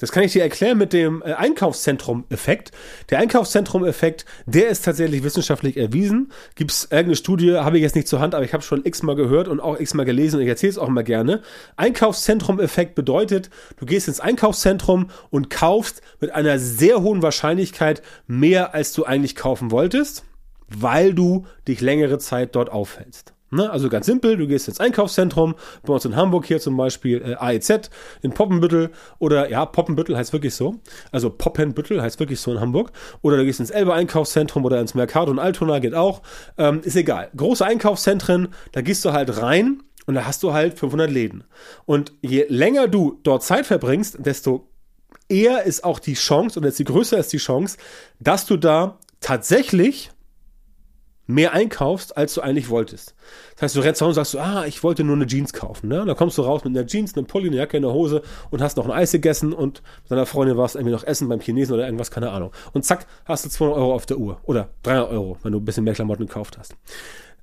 Das 0.00 0.12
kann 0.12 0.24
ich 0.24 0.32
dir 0.32 0.42
erklären 0.42 0.78
mit 0.78 0.92
dem 0.92 1.22
äh, 1.22 1.34
Einkaufszentrum-Effekt. 1.34 2.72
Der 3.10 3.18
Einkaufszentrum-Effekt, 3.18 4.24
der 4.46 4.68
ist 4.68 4.84
tatsächlich 4.84 5.22
wissenschaftlich 5.22 5.76
erwiesen. 5.76 6.32
Gibt 6.56 6.72
es 6.72 6.84
irgendeine 6.84 7.16
Studie, 7.16 7.54
habe 7.56 7.76
ich 7.76 7.82
jetzt 7.82 7.94
nicht 7.94 8.08
zur 8.08 8.20
Hand, 8.20 8.34
aber 8.34 8.44
ich 8.44 8.52
habe 8.52 8.62
schon 8.62 8.84
x-mal 8.84 9.14
gehört 9.14 9.46
und 9.46 9.60
auch 9.60 9.78
x-mal 9.78 10.04
gelesen 10.04 10.36
und 10.36 10.42
ich 10.42 10.48
erzähle 10.48 10.70
es 10.70 10.78
auch 10.78 10.88
immer 10.88 11.02
gerne. 11.02 11.42
Einkaufszentrum-Effekt 11.76 12.94
bedeutet, 12.94 13.50
du 13.78 13.86
gehst 13.86 14.08
ins 14.08 14.20
Einkaufszentrum 14.20 15.10
und 15.28 15.50
kaufst 15.50 16.00
mit 16.18 16.32
einer 16.32 16.58
sehr 16.58 17.02
hohen 17.02 17.22
Wahrscheinlichkeit 17.22 18.02
mehr, 18.26 18.74
als 18.74 18.92
du 18.94 19.04
eigentlich 19.04 19.36
kaufen 19.36 19.70
wolltest, 19.70 20.24
weil 20.66 21.14
du 21.14 21.46
dich 21.68 21.80
längere 21.80 22.18
Zeit 22.18 22.56
dort 22.56 22.70
aufhältst. 22.70 23.34
Ne? 23.50 23.70
Also 23.70 23.88
ganz 23.88 24.06
simpel, 24.06 24.36
du 24.36 24.46
gehst 24.46 24.68
ins 24.68 24.78
Einkaufszentrum, 24.78 25.54
bei 25.82 25.92
uns 25.92 26.04
in 26.04 26.14
Hamburg 26.14 26.46
hier 26.46 26.60
zum 26.60 26.76
Beispiel 26.76 27.20
äh, 27.22 27.34
AEZ, 27.34 27.90
in 28.22 28.32
Poppenbüttel 28.32 28.90
oder 29.18 29.50
ja, 29.50 29.66
Poppenbüttel 29.66 30.16
heißt 30.16 30.32
wirklich 30.32 30.54
so, 30.54 30.76
also 31.10 31.30
Poppenbüttel 31.30 32.00
heißt 32.00 32.20
wirklich 32.20 32.40
so 32.40 32.52
in 32.52 32.60
Hamburg 32.60 32.92
oder 33.22 33.36
du 33.36 33.44
gehst 33.44 33.60
ins 33.60 33.70
Elbe 33.70 33.92
Einkaufszentrum 33.92 34.64
oder 34.64 34.80
ins 34.80 34.94
Mercado 34.94 35.30
und 35.30 35.38
Altona 35.40 35.80
geht 35.80 35.94
auch, 35.94 36.22
ähm, 36.58 36.80
ist 36.84 36.96
egal. 36.96 37.30
Große 37.36 37.64
Einkaufszentren, 37.64 38.48
da 38.72 38.82
gehst 38.82 39.04
du 39.04 39.12
halt 39.12 39.40
rein 39.42 39.82
und 40.06 40.14
da 40.14 40.26
hast 40.26 40.42
du 40.42 40.52
halt 40.52 40.78
500 40.78 41.10
Läden. 41.10 41.44
Und 41.86 42.12
je 42.22 42.46
länger 42.48 42.88
du 42.88 43.18
dort 43.22 43.42
Zeit 43.42 43.66
verbringst, 43.66 44.16
desto 44.20 44.68
eher 45.28 45.64
ist 45.64 45.84
auch 45.84 45.98
die 45.98 46.14
Chance 46.14 46.58
oder 46.58 46.68
desto 46.68 46.84
größer 46.84 47.18
ist 47.18 47.32
die 47.32 47.38
Chance, 47.38 47.78
dass 48.18 48.46
du 48.46 48.56
da 48.56 48.98
tatsächlich 49.20 50.10
mehr 51.30 51.52
einkaufst, 51.52 52.16
als 52.16 52.34
du 52.34 52.40
eigentlich 52.40 52.68
wolltest. 52.68 53.14
Das 53.54 53.62
heißt, 53.62 53.76
du 53.76 53.80
rennst 53.80 54.02
raus 54.02 54.08
und 54.08 54.14
sagst, 54.14 54.36
ah, 54.36 54.64
ich 54.66 54.82
wollte 54.82 55.04
nur 55.04 55.16
eine 55.16 55.26
Jeans 55.26 55.52
kaufen. 55.52 55.88
Ne? 55.88 56.04
Dann 56.04 56.16
kommst 56.16 56.38
du 56.38 56.42
raus 56.42 56.64
mit 56.64 56.76
einer 56.76 56.86
Jeans, 56.86 57.16
einem 57.16 57.26
Pulli, 57.26 57.48
einer 57.48 57.58
Jacke, 57.58 57.76
einer 57.76 57.92
Hose 57.92 58.22
und 58.50 58.62
hast 58.62 58.76
noch 58.76 58.86
ein 58.86 58.92
Eis 58.92 59.12
gegessen 59.12 59.52
und 59.52 59.82
mit 60.02 60.10
deiner 60.10 60.26
Freundin 60.26 60.56
warst 60.56 60.74
irgendwie 60.74 60.92
noch 60.92 61.04
essen 61.04 61.28
beim 61.28 61.40
Chinesen 61.40 61.74
oder 61.74 61.84
irgendwas, 61.84 62.10
keine 62.10 62.30
Ahnung. 62.30 62.52
Und 62.72 62.84
zack, 62.84 63.06
hast 63.24 63.44
du 63.44 63.48
200 63.48 63.78
Euro 63.78 63.94
auf 63.94 64.06
der 64.06 64.18
Uhr. 64.18 64.40
Oder 64.44 64.70
300 64.82 65.10
Euro, 65.10 65.38
wenn 65.42 65.52
du 65.52 65.58
ein 65.58 65.64
bisschen 65.64 65.84
mehr 65.84 65.94
Klamotten 65.94 66.26
gekauft 66.26 66.58
hast. 66.58 66.74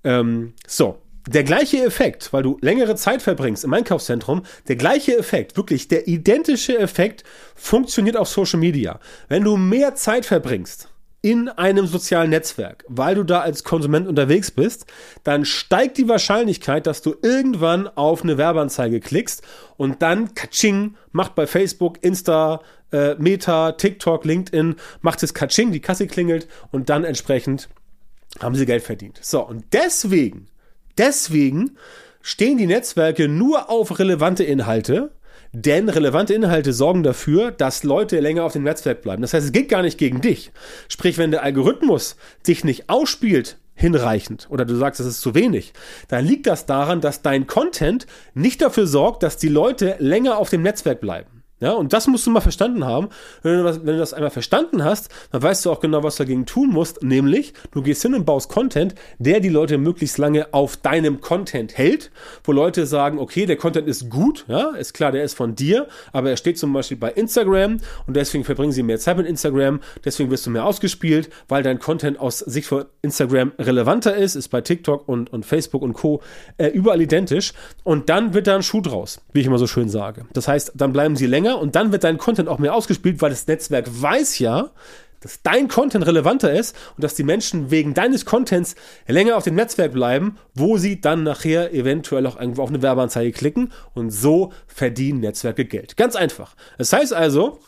Ähm, 0.03 0.53
so, 0.65 0.97
der 1.27 1.43
gleiche 1.43 1.83
Effekt, 1.83 2.31
weil 2.31 2.43
du 2.43 2.57
längere 2.61 2.95
Zeit 2.95 3.21
verbringst 3.21 3.63
im 3.65 3.73
Einkaufszentrum, 3.73 4.43
der 4.67 4.77
gleiche 4.77 5.17
Effekt, 5.17 5.57
wirklich 5.57 5.87
der 5.87 6.07
identische 6.07 6.77
Effekt 6.77 7.23
funktioniert 7.55 8.15
auf 8.15 8.29
Social 8.29 8.59
Media. 8.59 8.99
Wenn 9.27 9.43
du 9.43 9.57
mehr 9.57 9.95
Zeit 9.95 10.25
verbringst 10.25 10.89
in 11.29 11.49
einem 11.49 11.87
sozialen 11.87 12.29
Netzwerk, 12.29 12.85
weil 12.87 13.15
du 13.15 13.23
da 13.23 13.41
als 13.41 13.63
Konsument 13.63 14.07
unterwegs 14.07 14.51
bist, 14.51 14.85
dann 15.23 15.45
steigt 15.45 15.97
die 15.97 16.07
Wahrscheinlichkeit, 16.07 16.87
dass 16.87 17.01
du 17.01 17.15
irgendwann 17.21 17.87
auf 17.87 18.23
eine 18.23 18.37
Werbeanzeige 18.37 18.99
klickst 18.99 19.41
und 19.77 20.01
dann 20.01 20.33
Katsching 20.35 20.95
macht 21.11 21.35
bei 21.35 21.47
Facebook, 21.47 22.03
Insta, 22.03 22.61
äh, 22.91 23.15
Meta, 23.15 23.73
TikTok, 23.73 24.23
LinkedIn, 24.25 24.75
macht 25.01 25.23
es 25.23 25.33
Katsching, 25.33 25.71
die 25.71 25.81
Kasse 25.81 26.07
klingelt 26.07 26.47
und 26.71 26.89
dann 26.89 27.03
entsprechend 27.03 27.69
haben 28.39 28.55
sie 28.55 28.65
Geld 28.65 28.83
verdient. 28.83 29.19
So, 29.21 29.45
und 29.45 29.65
deswegen 29.73 30.47
Deswegen 30.97 31.77
stehen 32.21 32.57
die 32.57 32.65
Netzwerke 32.65 33.27
nur 33.27 33.69
auf 33.69 33.99
relevante 33.99 34.43
Inhalte, 34.43 35.11
denn 35.53 35.89
relevante 35.89 36.33
Inhalte 36.33 36.73
sorgen 36.73 37.03
dafür, 37.03 37.51
dass 37.51 37.83
Leute 37.83 38.19
länger 38.19 38.43
auf 38.43 38.53
dem 38.53 38.63
Netzwerk 38.63 39.01
bleiben. 39.01 39.21
Das 39.21 39.33
heißt, 39.33 39.45
es 39.45 39.51
geht 39.51 39.69
gar 39.69 39.81
nicht 39.81 39.97
gegen 39.97 40.21
dich. 40.21 40.51
Sprich, 40.87 41.17
wenn 41.17 41.31
der 41.31 41.43
Algorithmus 41.43 42.15
dich 42.45 42.63
nicht 42.63 42.89
ausspielt, 42.89 43.57
hinreichend 43.77 44.47
oder 44.49 44.65
du 44.65 44.75
sagst, 44.75 44.99
es 44.99 45.05
ist 45.05 45.21
zu 45.21 45.35
wenig, 45.35 45.71
dann 46.07 46.25
liegt 46.25 46.47
das 46.47 46.65
daran, 46.65 46.99
dass 46.99 47.21
dein 47.21 47.47
Content 47.47 48.07
nicht 48.33 48.61
dafür 48.61 48.87
sorgt, 48.87 49.23
dass 49.23 49.37
die 49.37 49.49
Leute 49.49 49.95
länger 49.99 50.37
auf 50.37 50.49
dem 50.49 50.63
Netzwerk 50.63 50.99
bleiben. 50.99 51.36
Ja, 51.59 51.71
und 51.71 51.91
das 51.91 52.05
musst 52.07 52.27
du 52.27 52.31
mal 52.31 52.41
verstanden 52.41 52.85
haben. 52.85 53.09
Wenn 53.41 53.57
du, 53.57 53.63
das, 53.63 53.79
wenn 53.79 53.93
du 53.93 53.97
das 53.97 54.13
einmal 54.13 54.29
verstanden 54.29 54.83
hast, 54.83 55.09
dann 55.31 55.41
weißt 55.41 55.65
du 55.65 55.71
auch 55.71 55.79
genau, 55.79 56.03
was 56.03 56.17
du 56.17 56.23
dagegen 56.23 56.45
tun 56.45 56.69
musst. 56.69 57.01
Nämlich, 57.01 57.53
du 57.71 57.81
gehst 57.81 58.03
hin 58.03 58.13
und 58.13 58.25
baust 58.25 58.49
Content, 58.49 58.93
der 59.17 59.39
die 59.39 59.49
Leute 59.49 59.79
möglichst 59.79 60.19
lange 60.19 60.53
auf 60.53 60.77
deinem 60.77 61.19
Content 61.19 61.75
hält, 61.75 62.11
wo 62.43 62.51
Leute 62.51 62.85
sagen, 62.85 63.17
okay, 63.17 63.47
der 63.47 63.55
Content 63.55 63.87
ist 63.87 64.09
gut, 64.09 64.45
ja, 64.47 64.69
ist 64.75 64.93
klar, 64.93 65.11
der 65.11 65.23
ist 65.23 65.33
von 65.33 65.55
dir, 65.55 65.87
aber 66.13 66.29
er 66.29 66.37
steht 66.37 66.59
zum 66.59 66.73
Beispiel 66.73 66.97
bei 66.97 67.11
Instagram 67.11 67.77
und 68.05 68.15
deswegen 68.15 68.43
verbringen 68.43 68.71
sie 68.71 68.83
mehr 68.83 68.99
Zeit 68.99 69.17
mit 69.17 69.25
Instagram, 69.25 69.79
deswegen 70.05 70.29
wirst 70.29 70.45
du 70.45 70.51
mehr 70.51 70.65
ausgespielt, 70.65 71.29
weil 71.47 71.63
dein 71.63 71.79
Content 71.79 72.19
aus 72.19 72.39
Sicht 72.39 72.67
von 72.67 72.85
Instagram 73.01 73.53
relevanter 73.57 74.15
ist, 74.15 74.35
ist 74.35 74.49
bei 74.49 74.61
TikTok 74.61 75.07
und, 75.07 75.33
und 75.33 75.43
Facebook 75.43 75.81
und 75.81 75.93
Co. 75.93 76.21
Äh, 76.57 76.67
überall 76.67 77.01
identisch. 77.01 77.53
Und 77.83 78.09
dann 78.09 78.33
wird 78.33 78.47
da 78.47 78.55
ein 78.55 78.63
Schuh 78.63 78.81
draus, 78.81 79.21
wie 79.33 79.39
ich 79.39 79.47
immer 79.47 79.57
so 79.57 79.67
schön 79.67 79.89
sage. 79.89 80.25
Das 80.33 80.47
heißt, 80.47 80.73
dann 80.75 80.93
bleiben 80.93 81.15
sie 81.15 81.25
länger 81.25 81.46
länger 81.47 81.59
und 81.59 81.75
dann 81.75 81.91
wird 81.91 82.03
dein 82.03 82.17
Content 82.17 82.49
auch 82.49 82.59
mehr 82.59 82.73
ausgespielt, 82.73 83.21
weil 83.21 83.29
das 83.29 83.47
Netzwerk 83.47 83.85
weiß 83.89 84.39
ja, 84.39 84.71
dass 85.19 85.41
dein 85.41 85.67
Content 85.67 86.05
relevanter 86.05 86.53
ist 86.53 86.75
und 86.95 87.03
dass 87.03 87.15
die 87.15 87.23
Menschen 87.23 87.71
wegen 87.71 87.93
deines 87.93 88.25
Contents 88.25 88.75
länger 89.07 89.35
auf 89.35 89.43
dem 89.43 89.55
Netzwerk 89.55 89.93
bleiben, 89.93 90.37
wo 90.53 90.77
sie 90.77 91.01
dann 91.01 91.23
nachher 91.23 91.73
eventuell 91.73 92.27
auch 92.27 92.39
irgendwo 92.39 92.61
auf 92.61 92.69
eine 92.69 92.83
Werbeanzeige 92.83 93.31
klicken 93.31 93.73
und 93.95 94.11
so 94.11 94.53
verdienen 94.67 95.21
Netzwerke 95.21 95.65
Geld. 95.65 95.97
Ganz 95.97 96.15
einfach. 96.15 96.55
Das 96.77 96.93
heißt 96.93 97.13
also, 97.13 97.59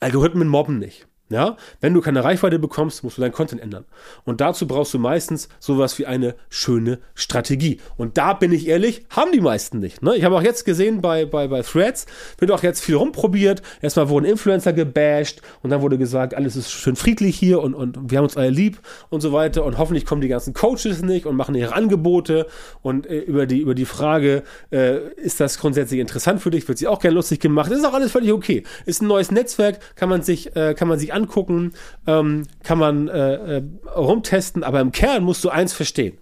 Algorithmen 0.00 0.48
mobben 0.48 0.78
nicht. 0.78 1.06
Ja, 1.32 1.56
wenn 1.80 1.94
du 1.94 2.02
keine 2.02 2.22
Reichweite 2.22 2.58
bekommst, 2.58 3.02
musst 3.02 3.16
du 3.16 3.22
deinen 3.22 3.32
Content 3.32 3.62
ändern. 3.62 3.86
Und 4.24 4.42
dazu 4.42 4.66
brauchst 4.66 4.92
du 4.92 4.98
meistens 4.98 5.48
sowas 5.60 5.98
wie 5.98 6.04
eine 6.04 6.34
schöne 6.50 6.98
Strategie. 7.14 7.80
Und 7.96 8.18
da 8.18 8.34
bin 8.34 8.52
ich 8.52 8.68
ehrlich, 8.68 9.06
haben 9.08 9.32
die 9.32 9.40
meisten 9.40 9.78
nicht. 9.78 10.02
Ne? 10.02 10.14
Ich 10.14 10.24
habe 10.24 10.36
auch 10.36 10.42
jetzt 10.42 10.66
gesehen 10.66 11.00
bei, 11.00 11.24
bei, 11.24 11.48
bei 11.48 11.62
Threads, 11.62 12.04
wird 12.36 12.50
auch 12.50 12.62
jetzt 12.62 12.84
viel 12.84 12.96
rumprobiert. 12.96 13.62
Erstmal 13.80 14.10
wurden 14.10 14.26
Influencer 14.26 14.74
gebasht 14.74 15.40
und 15.62 15.70
dann 15.70 15.80
wurde 15.80 15.96
gesagt, 15.96 16.34
alles 16.34 16.54
ist 16.54 16.70
schön 16.70 16.96
friedlich 16.96 17.38
hier 17.38 17.62
und, 17.62 17.74
und 17.74 18.10
wir 18.10 18.18
haben 18.18 18.24
uns 18.24 18.36
alle 18.36 18.50
lieb 18.50 18.80
und 19.08 19.22
so 19.22 19.32
weiter. 19.32 19.64
Und 19.64 19.78
hoffentlich 19.78 20.04
kommen 20.04 20.20
die 20.20 20.28
ganzen 20.28 20.52
Coaches 20.52 21.00
nicht 21.00 21.24
und 21.24 21.34
machen 21.34 21.54
ihre 21.54 21.72
Angebote. 21.72 22.46
Und 22.82 23.06
äh, 23.06 23.20
über, 23.20 23.46
die, 23.46 23.60
über 23.60 23.74
die 23.74 23.86
Frage, 23.86 24.42
äh, 24.70 24.98
ist 25.16 25.40
das 25.40 25.58
grundsätzlich 25.58 25.98
interessant 25.98 26.42
für 26.42 26.50
dich, 26.50 26.68
wird 26.68 26.76
sie 26.76 26.88
auch 26.88 26.98
gerne 26.98 27.14
lustig 27.14 27.40
gemacht. 27.40 27.70
Das 27.70 27.78
ist 27.78 27.86
auch 27.86 27.94
alles 27.94 28.12
völlig 28.12 28.32
okay. 28.32 28.64
Ist 28.84 29.00
ein 29.00 29.06
neues 29.06 29.30
Netzwerk, 29.30 29.78
kann 29.96 30.10
man 30.10 30.20
sich, 30.20 30.54
äh, 30.56 30.74
kann 30.74 30.88
man 30.88 30.98
sich 30.98 31.10
anschauen 31.14 31.21
angucken, 31.22 31.72
ähm, 32.06 32.46
kann 32.62 32.78
man 32.78 33.08
äh, 33.08 33.58
äh, 33.58 33.62
rumtesten, 33.94 34.64
aber 34.64 34.80
im 34.80 34.92
Kern 34.92 35.24
musst 35.24 35.44
du 35.44 35.50
eins 35.50 35.72
verstehen. 35.72 36.18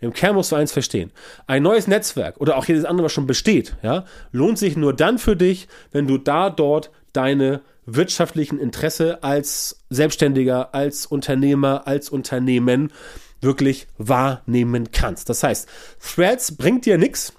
Im 0.00 0.12
Kern 0.12 0.34
musst 0.34 0.52
du 0.52 0.56
eins 0.56 0.72
verstehen. 0.72 1.12
Ein 1.46 1.62
neues 1.62 1.86
Netzwerk 1.86 2.38
oder 2.38 2.56
auch 2.56 2.66
jedes 2.66 2.84
andere, 2.84 3.06
was 3.06 3.12
schon 3.12 3.26
besteht, 3.26 3.76
ja, 3.82 4.04
lohnt 4.32 4.58
sich 4.58 4.76
nur 4.76 4.94
dann 4.94 5.18
für 5.18 5.36
dich, 5.36 5.68
wenn 5.92 6.06
du 6.06 6.18
da 6.18 6.50
dort 6.50 6.90
deine 7.12 7.62
wirtschaftlichen 7.86 8.58
Interesse 8.58 9.22
als 9.22 9.84
Selbstständiger, 9.90 10.74
als 10.74 11.06
Unternehmer, 11.06 11.86
als 11.86 12.08
Unternehmen 12.10 12.92
wirklich 13.40 13.86
wahrnehmen 13.98 14.90
kannst. 14.90 15.28
Das 15.28 15.42
heißt, 15.42 15.68
Threads 16.00 16.56
bringt 16.56 16.86
dir 16.86 16.98
nichts, 16.98 17.34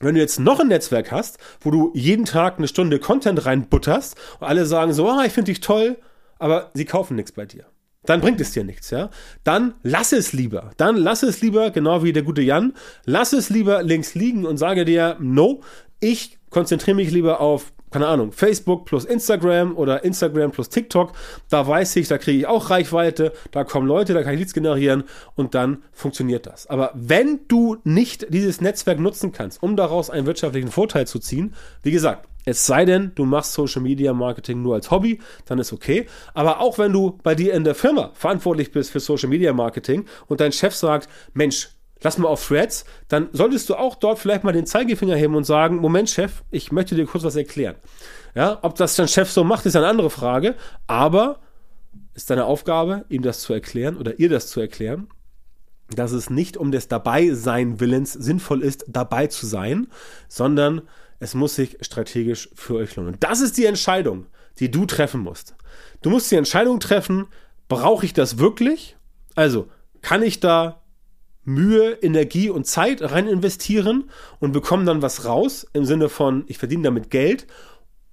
wenn 0.00 0.14
du 0.14 0.20
jetzt 0.20 0.38
noch 0.38 0.60
ein 0.60 0.68
Netzwerk 0.68 1.10
hast, 1.10 1.38
wo 1.60 1.70
du 1.70 1.90
jeden 1.94 2.24
Tag 2.26 2.58
eine 2.58 2.68
Stunde 2.68 2.98
Content 2.98 3.46
reinbutterst 3.46 4.16
und 4.40 4.46
alle 4.46 4.66
sagen 4.66 4.92
so, 4.92 5.08
ah, 5.08 5.24
ich 5.24 5.32
finde 5.32 5.50
dich 5.52 5.60
toll, 5.60 5.96
aber 6.38 6.70
sie 6.74 6.84
kaufen 6.84 7.16
nichts 7.16 7.32
bei 7.32 7.46
dir. 7.46 7.66
Dann 8.06 8.20
bringt 8.20 8.40
es 8.40 8.52
dir 8.52 8.64
nichts, 8.64 8.90
ja. 8.90 9.10
Dann 9.44 9.74
lass 9.82 10.12
es 10.12 10.32
lieber. 10.32 10.70
Dann 10.76 10.96
lass 10.96 11.22
es 11.22 11.42
lieber, 11.42 11.70
genau 11.70 12.04
wie 12.04 12.12
der 12.12 12.22
gute 12.22 12.42
Jan, 12.42 12.74
lass 13.04 13.32
es 13.32 13.50
lieber 13.50 13.82
links 13.82 14.14
liegen 14.14 14.46
und 14.46 14.58
sage 14.58 14.84
dir, 14.84 15.16
no, 15.20 15.62
ich 16.00 16.38
konzentriere 16.50 16.94
mich 16.94 17.10
lieber 17.10 17.40
auf, 17.40 17.72
keine 17.96 18.08
Ahnung, 18.08 18.30
Facebook 18.30 18.84
plus 18.84 19.06
Instagram 19.06 19.74
oder 19.74 20.04
Instagram 20.04 20.50
plus 20.50 20.68
TikTok. 20.68 21.14
Da 21.48 21.66
weiß 21.66 21.96
ich, 21.96 22.08
da 22.08 22.18
kriege 22.18 22.40
ich 22.40 22.46
auch 22.46 22.68
Reichweite, 22.68 23.32
da 23.52 23.64
kommen 23.64 23.88
Leute, 23.88 24.12
da 24.12 24.22
kann 24.22 24.34
ich 24.34 24.40
Leads 24.40 24.52
generieren 24.52 25.04
und 25.34 25.54
dann 25.54 25.82
funktioniert 25.92 26.44
das. 26.44 26.66
Aber 26.66 26.90
wenn 26.92 27.40
du 27.48 27.78
nicht 27.84 28.26
dieses 28.28 28.60
Netzwerk 28.60 29.00
nutzen 29.00 29.32
kannst, 29.32 29.62
um 29.62 29.76
daraus 29.76 30.10
einen 30.10 30.26
wirtschaftlichen 30.26 30.70
Vorteil 30.70 31.06
zu 31.06 31.18
ziehen, 31.18 31.54
wie 31.82 31.90
gesagt, 31.90 32.28
es 32.44 32.66
sei 32.66 32.84
denn, 32.84 33.12
du 33.14 33.24
machst 33.24 33.54
Social 33.54 33.80
Media 33.80 34.12
Marketing 34.12 34.60
nur 34.60 34.74
als 34.74 34.90
Hobby, 34.90 35.18
dann 35.46 35.58
ist 35.58 35.72
okay. 35.72 36.04
Aber 36.34 36.60
auch 36.60 36.76
wenn 36.76 36.92
du 36.92 37.18
bei 37.22 37.34
dir 37.34 37.54
in 37.54 37.64
der 37.64 37.74
Firma 37.74 38.10
verantwortlich 38.12 38.72
bist 38.72 38.90
für 38.90 39.00
Social 39.00 39.30
Media 39.30 39.54
Marketing 39.54 40.04
und 40.26 40.42
dein 40.42 40.52
Chef 40.52 40.74
sagt, 40.74 41.08
Mensch, 41.32 41.70
lass 42.02 42.18
mal 42.18 42.28
auf 42.28 42.46
Threads, 42.46 42.84
dann 43.08 43.28
solltest 43.32 43.68
du 43.68 43.74
auch 43.74 43.94
dort 43.94 44.18
vielleicht 44.18 44.44
mal 44.44 44.52
den 44.52 44.66
Zeigefinger 44.66 45.16
heben 45.16 45.34
und 45.34 45.44
sagen, 45.44 45.76
Moment, 45.76 46.10
Chef, 46.10 46.42
ich 46.50 46.72
möchte 46.72 46.94
dir 46.94 47.06
kurz 47.06 47.24
was 47.24 47.36
erklären. 47.36 47.76
Ja, 48.34 48.58
ob 48.62 48.74
das 48.76 48.96
dein 48.96 49.08
Chef 49.08 49.30
so 49.30 49.44
macht, 49.44 49.66
ist 49.66 49.76
eine 49.76 49.86
andere 49.86 50.10
Frage, 50.10 50.56
aber 50.86 51.40
ist 52.14 52.30
deine 52.30 52.44
Aufgabe, 52.44 53.04
ihm 53.08 53.22
das 53.22 53.40
zu 53.40 53.52
erklären 53.52 53.96
oder 53.96 54.18
ihr 54.18 54.28
das 54.28 54.48
zu 54.48 54.60
erklären, 54.60 55.08
dass 55.90 56.12
es 56.12 56.30
nicht 56.30 56.56
um 56.56 56.72
des 56.72 56.88
Dabeisein 56.88 57.80
Willens 57.80 58.12
sinnvoll 58.12 58.62
ist, 58.62 58.84
dabei 58.88 59.28
zu 59.28 59.46
sein, 59.46 59.86
sondern 60.28 60.82
es 61.18 61.34
muss 61.34 61.54
sich 61.54 61.78
strategisch 61.80 62.50
für 62.54 62.74
euch 62.74 62.96
lohnen. 62.96 63.16
Das 63.20 63.40
ist 63.40 63.56
die 63.56 63.64
Entscheidung, 63.64 64.26
die 64.58 64.70
du 64.70 64.84
treffen 64.86 65.20
musst. 65.20 65.54
Du 66.02 66.10
musst 66.10 66.30
die 66.30 66.36
Entscheidung 66.36 66.80
treffen, 66.80 67.26
brauche 67.68 68.04
ich 68.04 68.12
das 68.12 68.38
wirklich? 68.38 68.96
Also, 69.34 69.68
kann 70.02 70.22
ich 70.22 70.40
da 70.40 70.82
Mühe, 71.46 71.92
Energie 72.02 72.50
und 72.50 72.66
Zeit 72.66 73.00
rein 73.02 73.26
investieren 73.26 74.10
und 74.40 74.52
bekomme 74.52 74.84
dann 74.84 75.00
was 75.00 75.24
raus 75.24 75.66
im 75.72 75.84
Sinne 75.84 76.08
von, 76.08 76.44
ich 76.48 76.58
verdiene 76.58 76.82
damit 76.82 77.10
Geld? 77.10 77.46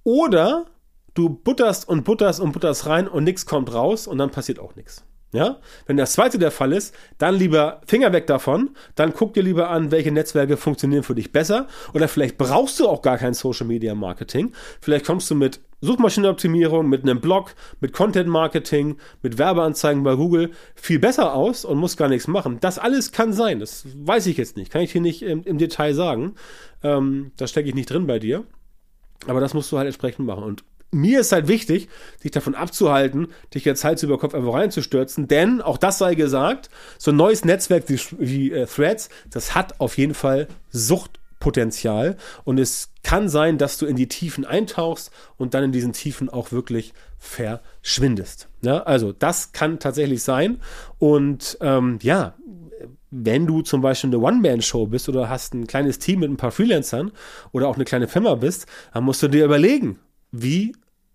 Oder 0.04 0.66
du 1.14 1.28
butterst 1.28 1.88
und 1.88 2.04
butterst 2.04 2.40
und 2.40 2.52
butterst 2.52 2.86
rein 2.86 3.08
und 3.08 3.24
nichts 3.24 3.44
kommt 3.44 3.72
raus 3.72 4.06
und 4.06 4.18
dann 4.18 4.30
passiert 4.30 4.58
auch 4.58 4.76
nichts. 4.76 5.04
Ja? 5.32 5.58
Wenn 5.86 5.96
das 5.96 6.12
zweite 6.12 6.38
der 6.38 6.52
Fall 6.52 6.72
ist, 6.72 6.94
dann 7.18 7.34
lieber 7.34 7.80
Finger 7.86 8.12
weg 8.12 8.28
davon, 8.28 8.70
dann 8.94 9.12
guck 9.12 9.34
dir 9.34 9.42
lieber 9.42 9.68
an, 9.68 9.90
welche 9.90 10.12
Netzwerke 10.12 10.56
funktionieren 10.56 11.02
für 11.02 11.16
dich 11.16 11.32
besser 11.32 11.66
oder 11.92 12.06
vielleicht 12.06 12.38
brauchst 12.38 12.78
du 12.78 12.88
auch 12.88 13.02
gar 13.02 13.18
kein 13.18 13.34
Social 13.34 13.66
Media 13.66 13.96
Marketing. 13.96 14.52
Vielleicht 14.80 15.04
kommst 15.04 15.28
du 15.30 15.34
mit 15.34 15.60
Suchmaschinenoptimierung, 15.84 16.88
mit 16.88 17.02
einem 17.02 17.20
Blog, 17.20 17.54
mit 17.80 17.92
Content 17.92 18.28
Marketing, 18.28 18.96
mit 19.22 19.38
Werbeanzeigen 19.38 20.02
bei 20.02 20.16
Google 20.16 20.50
viel 20.74 20.98
besser 20.98 21.34
aus 21.34 21.64
und 21.64 21.78
musst 21.78 21.96
gar 21.96 22.08
nichts 22.08 22.28
machen. 22.28 22.58
Das 22.60 22.78
alles 22.78 23.12
kann 23.12 23.32
sein, 23.32 23.60
das 23.60 23.86
weiß 23.94 24.26
ich 24.26 24.36
jetzt 24.36 24.56
nicht, 24.56 24.72
kann 24.72 24.82
ich 24.82 24.92
hier 24.92 25.00
nicht 25.00 25.22
im, 25.22 25.42
im 25.44 25.58
Detail 25.58 25.94
sagen. 25.94 26.34
Ähm, 26.82 27.32
da 27.36 27.46
stecke 27.46 27.68
ich 27.68 27.74
nicht 27.74 27.90
drin 27.90 28.06
bei 28.06 28.18
dir. 28.18 28.44
Aber 29.26 29.40
das 29.40 29.54
musst 29.54 29.72
du 29.72 29.78
halt 29.78 29.86
entsprechend 29.86 30.26
machen. 30.26 30.44
Und 30.44 30.64
mir 30.94 31.20
ist 31.20 31.32
halt 31.32 31.48
wichtig, 31.48 31.88
dich 32.22 32.30
davon 32.30 32.54
abzuhalten, 32.54 33.28
dich 33.52 33.64
jetzt 33.64 33.84
Hals 33.84 34.02
über 34.02 34.18
Kopf 34.18 34.34
einfach 34.34 34.54
reinzustürzen, 34.54 35.28
denn 35.28 35.60
auch 35.60 35.76
das 35.76 35.98
sei 35.98 36.14
gesagt, 36.14 36.70
so 36.98 37.10
ein 37.10 37.16
neues 37.16 37.44
Netzwerk 37.44 37.88
wie, 37.88 38.00
wie 38.18 38.52
äh, 38.52 38.66
Threads, 38.66 39.08
das 39.30 39.54
hat 39.54 39.80
auf 39.80 39.98
jeden 39.98 40.14
Fall 40.14 40.46
Sucht 40.70 41.18
Potenzial. 41.44 42.16
Und 42.44 42.58
es 42.58 42.88
kann 43.02 43.28
sein, 43.28 43.58
dass 43.58 43.76
du 43.76 43.84
in 43.84 43.96
die 43.96 44.08
Tiefen 44.08 44.46
eintauchst 44.46 45.10
und 45.36 45.52
dann 45.52 45.64
in 45.64 45.72
diesen 45.72 45.92
Tiefen 45.92 46.30
auch 46.30 46.52
wirklich 46.52 46.94
verschwindest. 47.18 48.48
Ja, 48.62 48.82
also 48.84 49.12
das 49.12 49.52
kann 49.52 49.78
tatsächlich 49.78 50.22
sein. 50.22 50.62
Und 50.98 51.58
ähm, 51.60 51.98
ja, 52.00 52.32
wenn 53.10 53.46
du 53.46 53.60
zum 53.60 53.82
Beispiel 53.82 54.08
eine 54.08 54.20
One-Man-Show 54.20 54.86
bist 54.86 55.06
oder 55.10 55.28
hast 55.28 55.52
ein 55.52 55.66
kleines 55.66 55.98
Team 55.98 56.20
mit 56.20 56.30
ein 56.30 56.38
paar 56.38 56.50
Freelancern 56.50 57.12
oder 57.52 57.68
auch 57.68 57.74
eine 57.74 57.84
kleine 57.84 58.08
Firma 58.08 58.36
bist, 58.36 58.64
dann 58.94 59.04
musst 59.04 59.22
du 59.22 59.28
dir 59.28 59.44
überlegen, 59.44 59.98
wie 60.32 60.72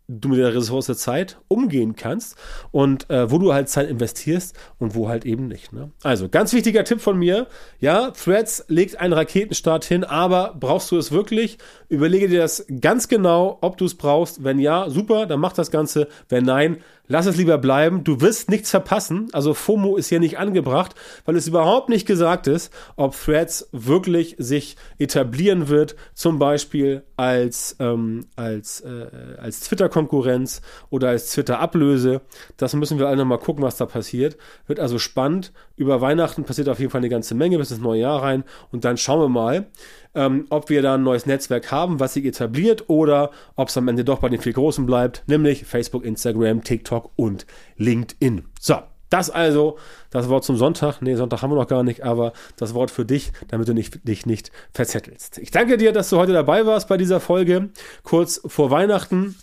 du 0.09 0.29
mit 0.29 0.39
der 0.39 0.55
Ressource 0.55 0.87
Zeit 0.97 1.37
umgehen 1.47 1.95
kannst 1.95 2.35
und 2.71 3.09
äh, 3.09 3.31
wo 3.31 3.37
du 3.37 3.53
halt 3.53 3.69
Zeit 3.69 3.89
investierst 3.89 4.57
und 4.79 4.95
wo 4.95 5.07
halt 5.07 5.23
eben 5.23 5.47
nicht. 5.47 5.71
Ne? 5.71 5.91
Also 6.03 6.27
ganz 6.27 6.51
wichtiger 6.51 6.83
Tipp 6.83 6.99
von 6.99 7.17
mir, 7.17 7.47
ja, 7.79 8.11
Threads 8.11 8.65
legt 8.67 8.99
einen 8.99 9.13
Raketenstart 9.13 9.85
hin, 9.85 10.03
aber 10.03 10.55
brauchst 10.59 10.89
du 10.91 10.97
es 10.97 11.11
wirklich? 11.11 11.59
Überlege 11.89 12.27
dir 12.27 12.39
das 12.39 12.65
ganz 12.81 13.07
genau, 13.07 13.59
ob 13.61 13.77
du 13.77 13.85
es 13.85 13.95
brauchst. 13.95 14.43
Wenn 14.43 14.59
ja, 14.59 14.89
super, 14.89 15.27
dann 15.27 15.39
mach 15.39 15.53
das 15.53 15.69
Ganze. 15.69 16.07
Wenn 16.27 16.43
nein, 16.43 16.77
lass 17.09 17.25
es 17.25 17.35
lieber 17.35 17.57
bleiben. 17.57 18.05
Du 18.05 18.21
wirst 18.21 18.49
nichts 18.49 18.69
verpassen. 18.69 19.27
Also 19.33 19.53
FOMO 19.53 19.97
ist 19.97 20.07
hier 20.07 20.21
nicht 20.21 20.37
angebracht, 20.37 20.95
weil 21.25 21.35
es 21.35 21.47
überhaupt 21.47 21.89
nicht 21.89 22.07
gesagt 22.07 22.47
ist, 22.47 22.71
ob 22.95 23.19
Threads 23.19 23.67
wirklich 23.73 24.35
sich 24.37 24.77
etablieren 24.97 25.67
wird, 25.67 25.95
zum 26.13 26.39
Beispiel 26.39 27.03
als, 27.17 27.75
ähm, 27.79 28.27
als, 28.37 28.81
äh, 28.81 29.07
als 29.39 29.59
Twitter-Konkurrenz 29.99 30.61
oder 30.89 31.09
als 31.09 31.31
Twitter-Ablöse. 31.31 32.21
Das 32.57 32.73
müssen 32.73 32.99
wir 32.99 33.07
alle 33.07 33.17
nochmal 33.17 33.39
gucken, 33.39 33.63
was 33.63 33.77
da 33.77 33.85
passiert. 33.85 34.37
Wird 34.67 34.79
also 34.79 34.99
spannend. 34.99 35.51
Über 35.75 36.01
Weihnachten 36.01 36.43
passiert 36.43 36.69
auf 36.69 36.79
jeden 36.79 36.91
Fall 36.91 36.99
eine 36.99 37.09
ganze 37.09 37.35
Menge 37.35 37.57
bis 37.57 37.71
ins 37.71 37.81
neue 37.81 38.01
Jahr 38.01 38.21
rein 38.21 38.43
und 38.71 38.85
dann 38.85 38.97
schauen 38.97 39.21
wir 39.21 39.29
mal, 39.29 39.67
ähm, 40.15 40.45
ob 40.49 40.69
wir 40.69 40.81
da 40.81 40.95
ein 40.95 41.03
neues 41.03 41.25
Netzwerk 41.25 41.71
haben, 41.71 41.99
was 41.99 42.13
sich 42.13 42.25
etabliert 42.25 42.89
oder 42.89 43.31
ob 43.55 43.69
es 43.69 43.77
am 43.77 43.87
Ende 43.87 44.03
doch 44.03 44.19
bei 44.19 44.29
den 44.29 44.41
vier 44.41 44.53
Großen 44.53 44.85
bleibt, 44.85 45.23
nämlich 45.27 45.65
Facebook, 45.65 46.03
Instagram, 46.03 46.63
TikTok 46.63 47.11
und 47.15 47.45
LinkedIn. 47.77 48.45
So, 48.59 48.77
das 49.09 49.29
also 49.29 49.77
das 50.11 50.29
Wort 50.29 50.43
zum 50.43 50.55
Sonntag. 50.55 51.01
Nee, 51.01 51.15
Sonntag 51.15 51.41
haben 51.41 51.51
wir 51.51 51.55
noch 51.55 51.67
gar 51.67 51.83
nicht, 51.83 52.03
aber 52.03 52.33
das 52.57 52.73
Wort 52.73 52.91
für 52.91 53.05
dich, 53.05 53.31
damit 53.47 53.67
du 53.67 53.73
nicht, 53.73 54.07
dich 54.07 54.25
nicht 54.25 54.51
verzettelst. 54.71 55.39
Ich 55.39 55.51
danke 55.51 55.77
dir, 55.77 55.91
dass 55.91 56.09
du 56.09 56.17
heute 56.17 56.33
dabei 56.33 56.65
warst 56.65 56.87
bei 56.87 56.97
dieser 56.97 57.19
Folge, 57.19 57.69
kurz 58.03 58.41
vor 58.45 58.71
Weihnachten. 58.71 59.35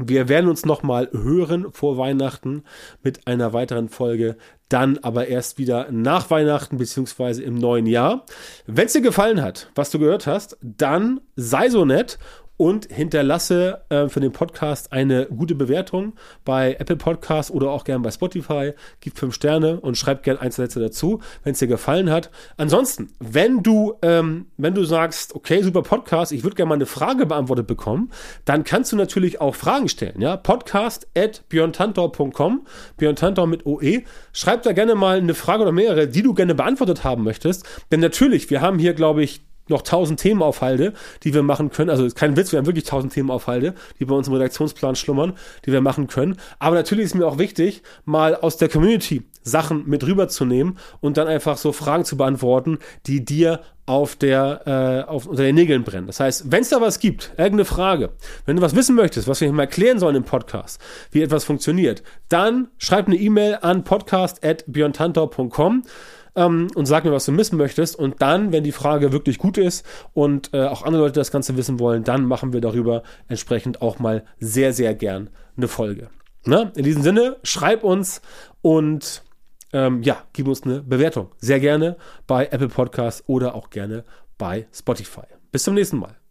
Wir 0.00 0.28
werden 0.28 0.50
uns 0.50 0.66
nochmal 0.66 1.08
hören 1.12 1.66
vor 1.70 1.98
Weihnachten 1.98 2.64
mit 3.02 3.28
einer 3.28 3.52
weiteren 3.52 3.88
Folge, 3.88 4.36
dann 4.68 4.98
aber 4.98 5.28
erst 5.28 5.56
wieder 5.58 5.92
nach 5.92 6.30
Weihnachten 6.30 6.78
beziehungsweise 6.78 7.44
im 7.44 7.54
neuen 7.54 7.86
Jahr. 7.86 8.26
Wenn 8.66 8.86
es 8.86 8.92
dir 8.92 9.02
gefallen 9.02 9.40
hat, 9.40 9.70
was 9.76 9.90
du 9.90 10.00
gehört 10.00 10.26
hast, 10.26 10.58
dann 10.62 11.20
sei 11.36 11.68
so 11.68 11.84
nett 11.84 12.18
und 12.56 12.90
hinterlasse 12.90 13.82
äh, 13.88 14.08
für 14.08 14.20
den 14.20 14.32
Podcast 14.32 14.92
eine 14.92 15.26
gute 15.26 15.54
Bewertung 15.54 16.14
bei 16.44 16.76
Apple 16.78 16.96
Podcasts 16.96 17.50
oder 17.50 17.70
auch 17.70 17.84
gern 17.84 18.02
bei 18.02 18.10
Spotify. 18.10 18.72
Gib 19.00 19.18
fünf 19.18 19.34
Sterne 19.34 19.80
und 19.80 19.96
schreib 19.96 20.22
gern 20.22 20.38
ein, 20.38 20.50
Sätze 20.50 20.78
dazu, 20.78 21.20
wenn 21.42 21.52
es 21.52 21.58
dir 21.58 21.66
gefallen 21.66 22.10
hat. 22.10 22.30
Ansonsten, 22.56 23.10
wenn 23.18 23.62
du, 23.62 23.94
ähm, 24.02 24.46
wenn 24.56 24.74
du 24.74 24.84
sagst, 24.84 25.34
okay, 25.34 25.62
super 25.62 25.82
Podcast, 25.82 26.30
ich 26.30 26.44
würde 26.44 26.54
gerne 26.54 26.68
mal 26.68 26.74
eine 26.76 26.86
Frage 26.86 27.26
beantwortet 27.26 27.66
bekommen, 27.66 28.10
dann 28.44 28.62
kannst 28.62 28.92
du 28.92 28.96
natürlich 28.96 29.40
auch 29.40 29.54
Fragen 29.54 29.88
stellen. 29.88 30.20
Ja? 30.20 30.36
Podcast 30.36 31.08
at 31.16 31.48
björntantor.com, 31.48 32.66
Björn 32.96 33.16
Tantor 33.16 33.48
mit 33.48 33.66
OE. 33.66 34.02
Schreib 34.32 34.62
da 34.62 34.72
gerne 34.72 34.94
mal 34.94 35.18
eine 35.18 35.34
Frage 35.34 35.62
oder 35.62 35.72
mehrere, 35.72 36.06
die 36.06 36.22
du 36.22 36.34
gerne 36.34 36.54
beantwortet 36.54 37.02
haben 37.02 37.24
möchtest. 37.24 37.66
Denn 37.90 38.00
natürlich, 38.00 38.48
wir 38.50 38.60
haben 38.60 38.78
hier, 38.78 38.94
glaube 38.94 39.24
ich, 39.24 39.42
noch 39.68 39.82
tausend 39.82 40.20
Themen 40.20 40.42
aufhalte, 40.42 40.92
die 41.22 41.34
wir 41.34 41.42
machen 41.42 41.70
können. 41.70 41.90
Also 41.90 42.08
kein 42.08 42.36
Witz, 42.36 42.52
wir 42.52 42.58
haben 42.58 42.66
wirklich 42.66 42.84
tausend 42.84 43.12
Themen 43.12 43.30
aufhalte, 43.30 43.74
die 43.98 44.04
bei 44.04 44.14
uns 44.14 44.28
im 44.28 44.34
Redaktionsplan 44.34 44.96
schlummern, 44.96 45.34
die 45.64 45.72
wir 45.72 45.80
machen 45.80 46.06
können. 46.06 46.36
Aber 46.58 46.76
natürlich 46.76 47.06
ist 47.06 47.14
mir 47.14 47.26
auch 47.26 47.38
wichtig, 47.38 47.82
mal 48.04 48.36
aus 48.36 48.56
der 48.56 48.68
Community 48.68 49.22
Sachen 49.42 49.86
mit 49.86 50.04
rüberzunehmen 50.04 50.78
und 51.00 51.16
dann 51.16 51.28
einfach 51.28 51.56
so 51.58 51.72
Fragen 51.72 52.04
zu 52.04 52.16
beantworten, 52.16 52.78
die 53.06 53.24
dir 53.24 53.60
auf 53.86 54.16
der 54.16 54.62
äh, 55.06 55.10
auf, 55.10 55.26
unter 55.26 55.42
den 55.42 55.54
Nägeln 55.54 55.84
brennen. 55.84 56.06
Das 56.06 56.18
heißt, 56.18 56.50
wenn 56.50 56.62
es 56.62 56.70
da 56.70 56.80
was 56.80 56.98
gibt, 56.98 57.32
irgendeine 57.36 57.66
Frage, 57.66 58.12
wenn 58.46 58.56
du 58.56 58.62
was 58.62 58.74
wissen 58.74 58.96
möchtest, 58.96 59.28
was 59.28 59.42
wir 59.42 59.52
mal 59.52 59.64
erklären 59.64 59.98
sollen 59.98 60.16
im 60.16 60.24
Podcast, 60.24 60.80
wie 61.10 61.20
etwas 61.20 61.44
funktioniert, 61.44 62.02
dann 62.30 62.68
schreib 62.78 63.06
eine 63.06 63.16
E-Mail 63.16 63.58
an 63.60 63.84
podcast@björntantor.com 63.84 65.82
ähm, 66.36 66.68
und 66.74 66.86
sag 66.86 67.04
mir, 67.04 67.12
was 67.12 67.26
du 67.26 67.36
wissen 67.36 67.56
möchtest. 67.56 67.96
Und 67.96 68.20
dann, 68.22 68.52
wenn 68.52 68.64
die 68.64 68.72
Frage 68.72 69.12
wirklich 69.12 69.38
gut 69.38 69.58
ist 69.58 69.84
und 70.12 70.52
äh, 70.52 70.64
auch 70.66 70.82
andere 70.82 71.02
Leute 71.02 71.20
das 71.20 71.30
Ganze 71.30 71.56
wissen 71.56 71.78
wollen, 71.78 72.04
dann 72.04 72.26
machen 72.26 72.52
wir 72.52 72.60
darüber 72.60 73.02
entsprechend 73.28 73.82
auch 73.82 73.98
mal 73.98 74.24
sehr, 74.38 74.72
sehr 74.72 74.94
gern 74.94 75.30
eine 75.56 75.68
Folge. 75.68 76.08
Na? 76.44 76.72
In 76.74 76.84
diesem 76.84 77.02
Sinne, 77.02 77.36
schreib 77.42 77.84
uns 77.84 78.20
und 78.62 79.22
ähm, 79.72 80.02
ja, 80.02 80.22
gib 80.32 80.46
uns 80.46 80.62
eine 80.62 80.82
Bewertung. 80.82 81.30
Sehr 81.38 81.60
gerne 81.60 81.96
bei 82.26 82.46
Apple 82.46 82.68
Podcasts 82.68 83.24
oder 83.26 83.54
auch 83.54 83.70
gerne 83.70 84.04
bei 84.38 84.66
Spotify. 84.72 85.26
Bis 85.50 85.64
zum 85.64 85.74
nächsten 85.74 85.98
Mal. 85.98 86.23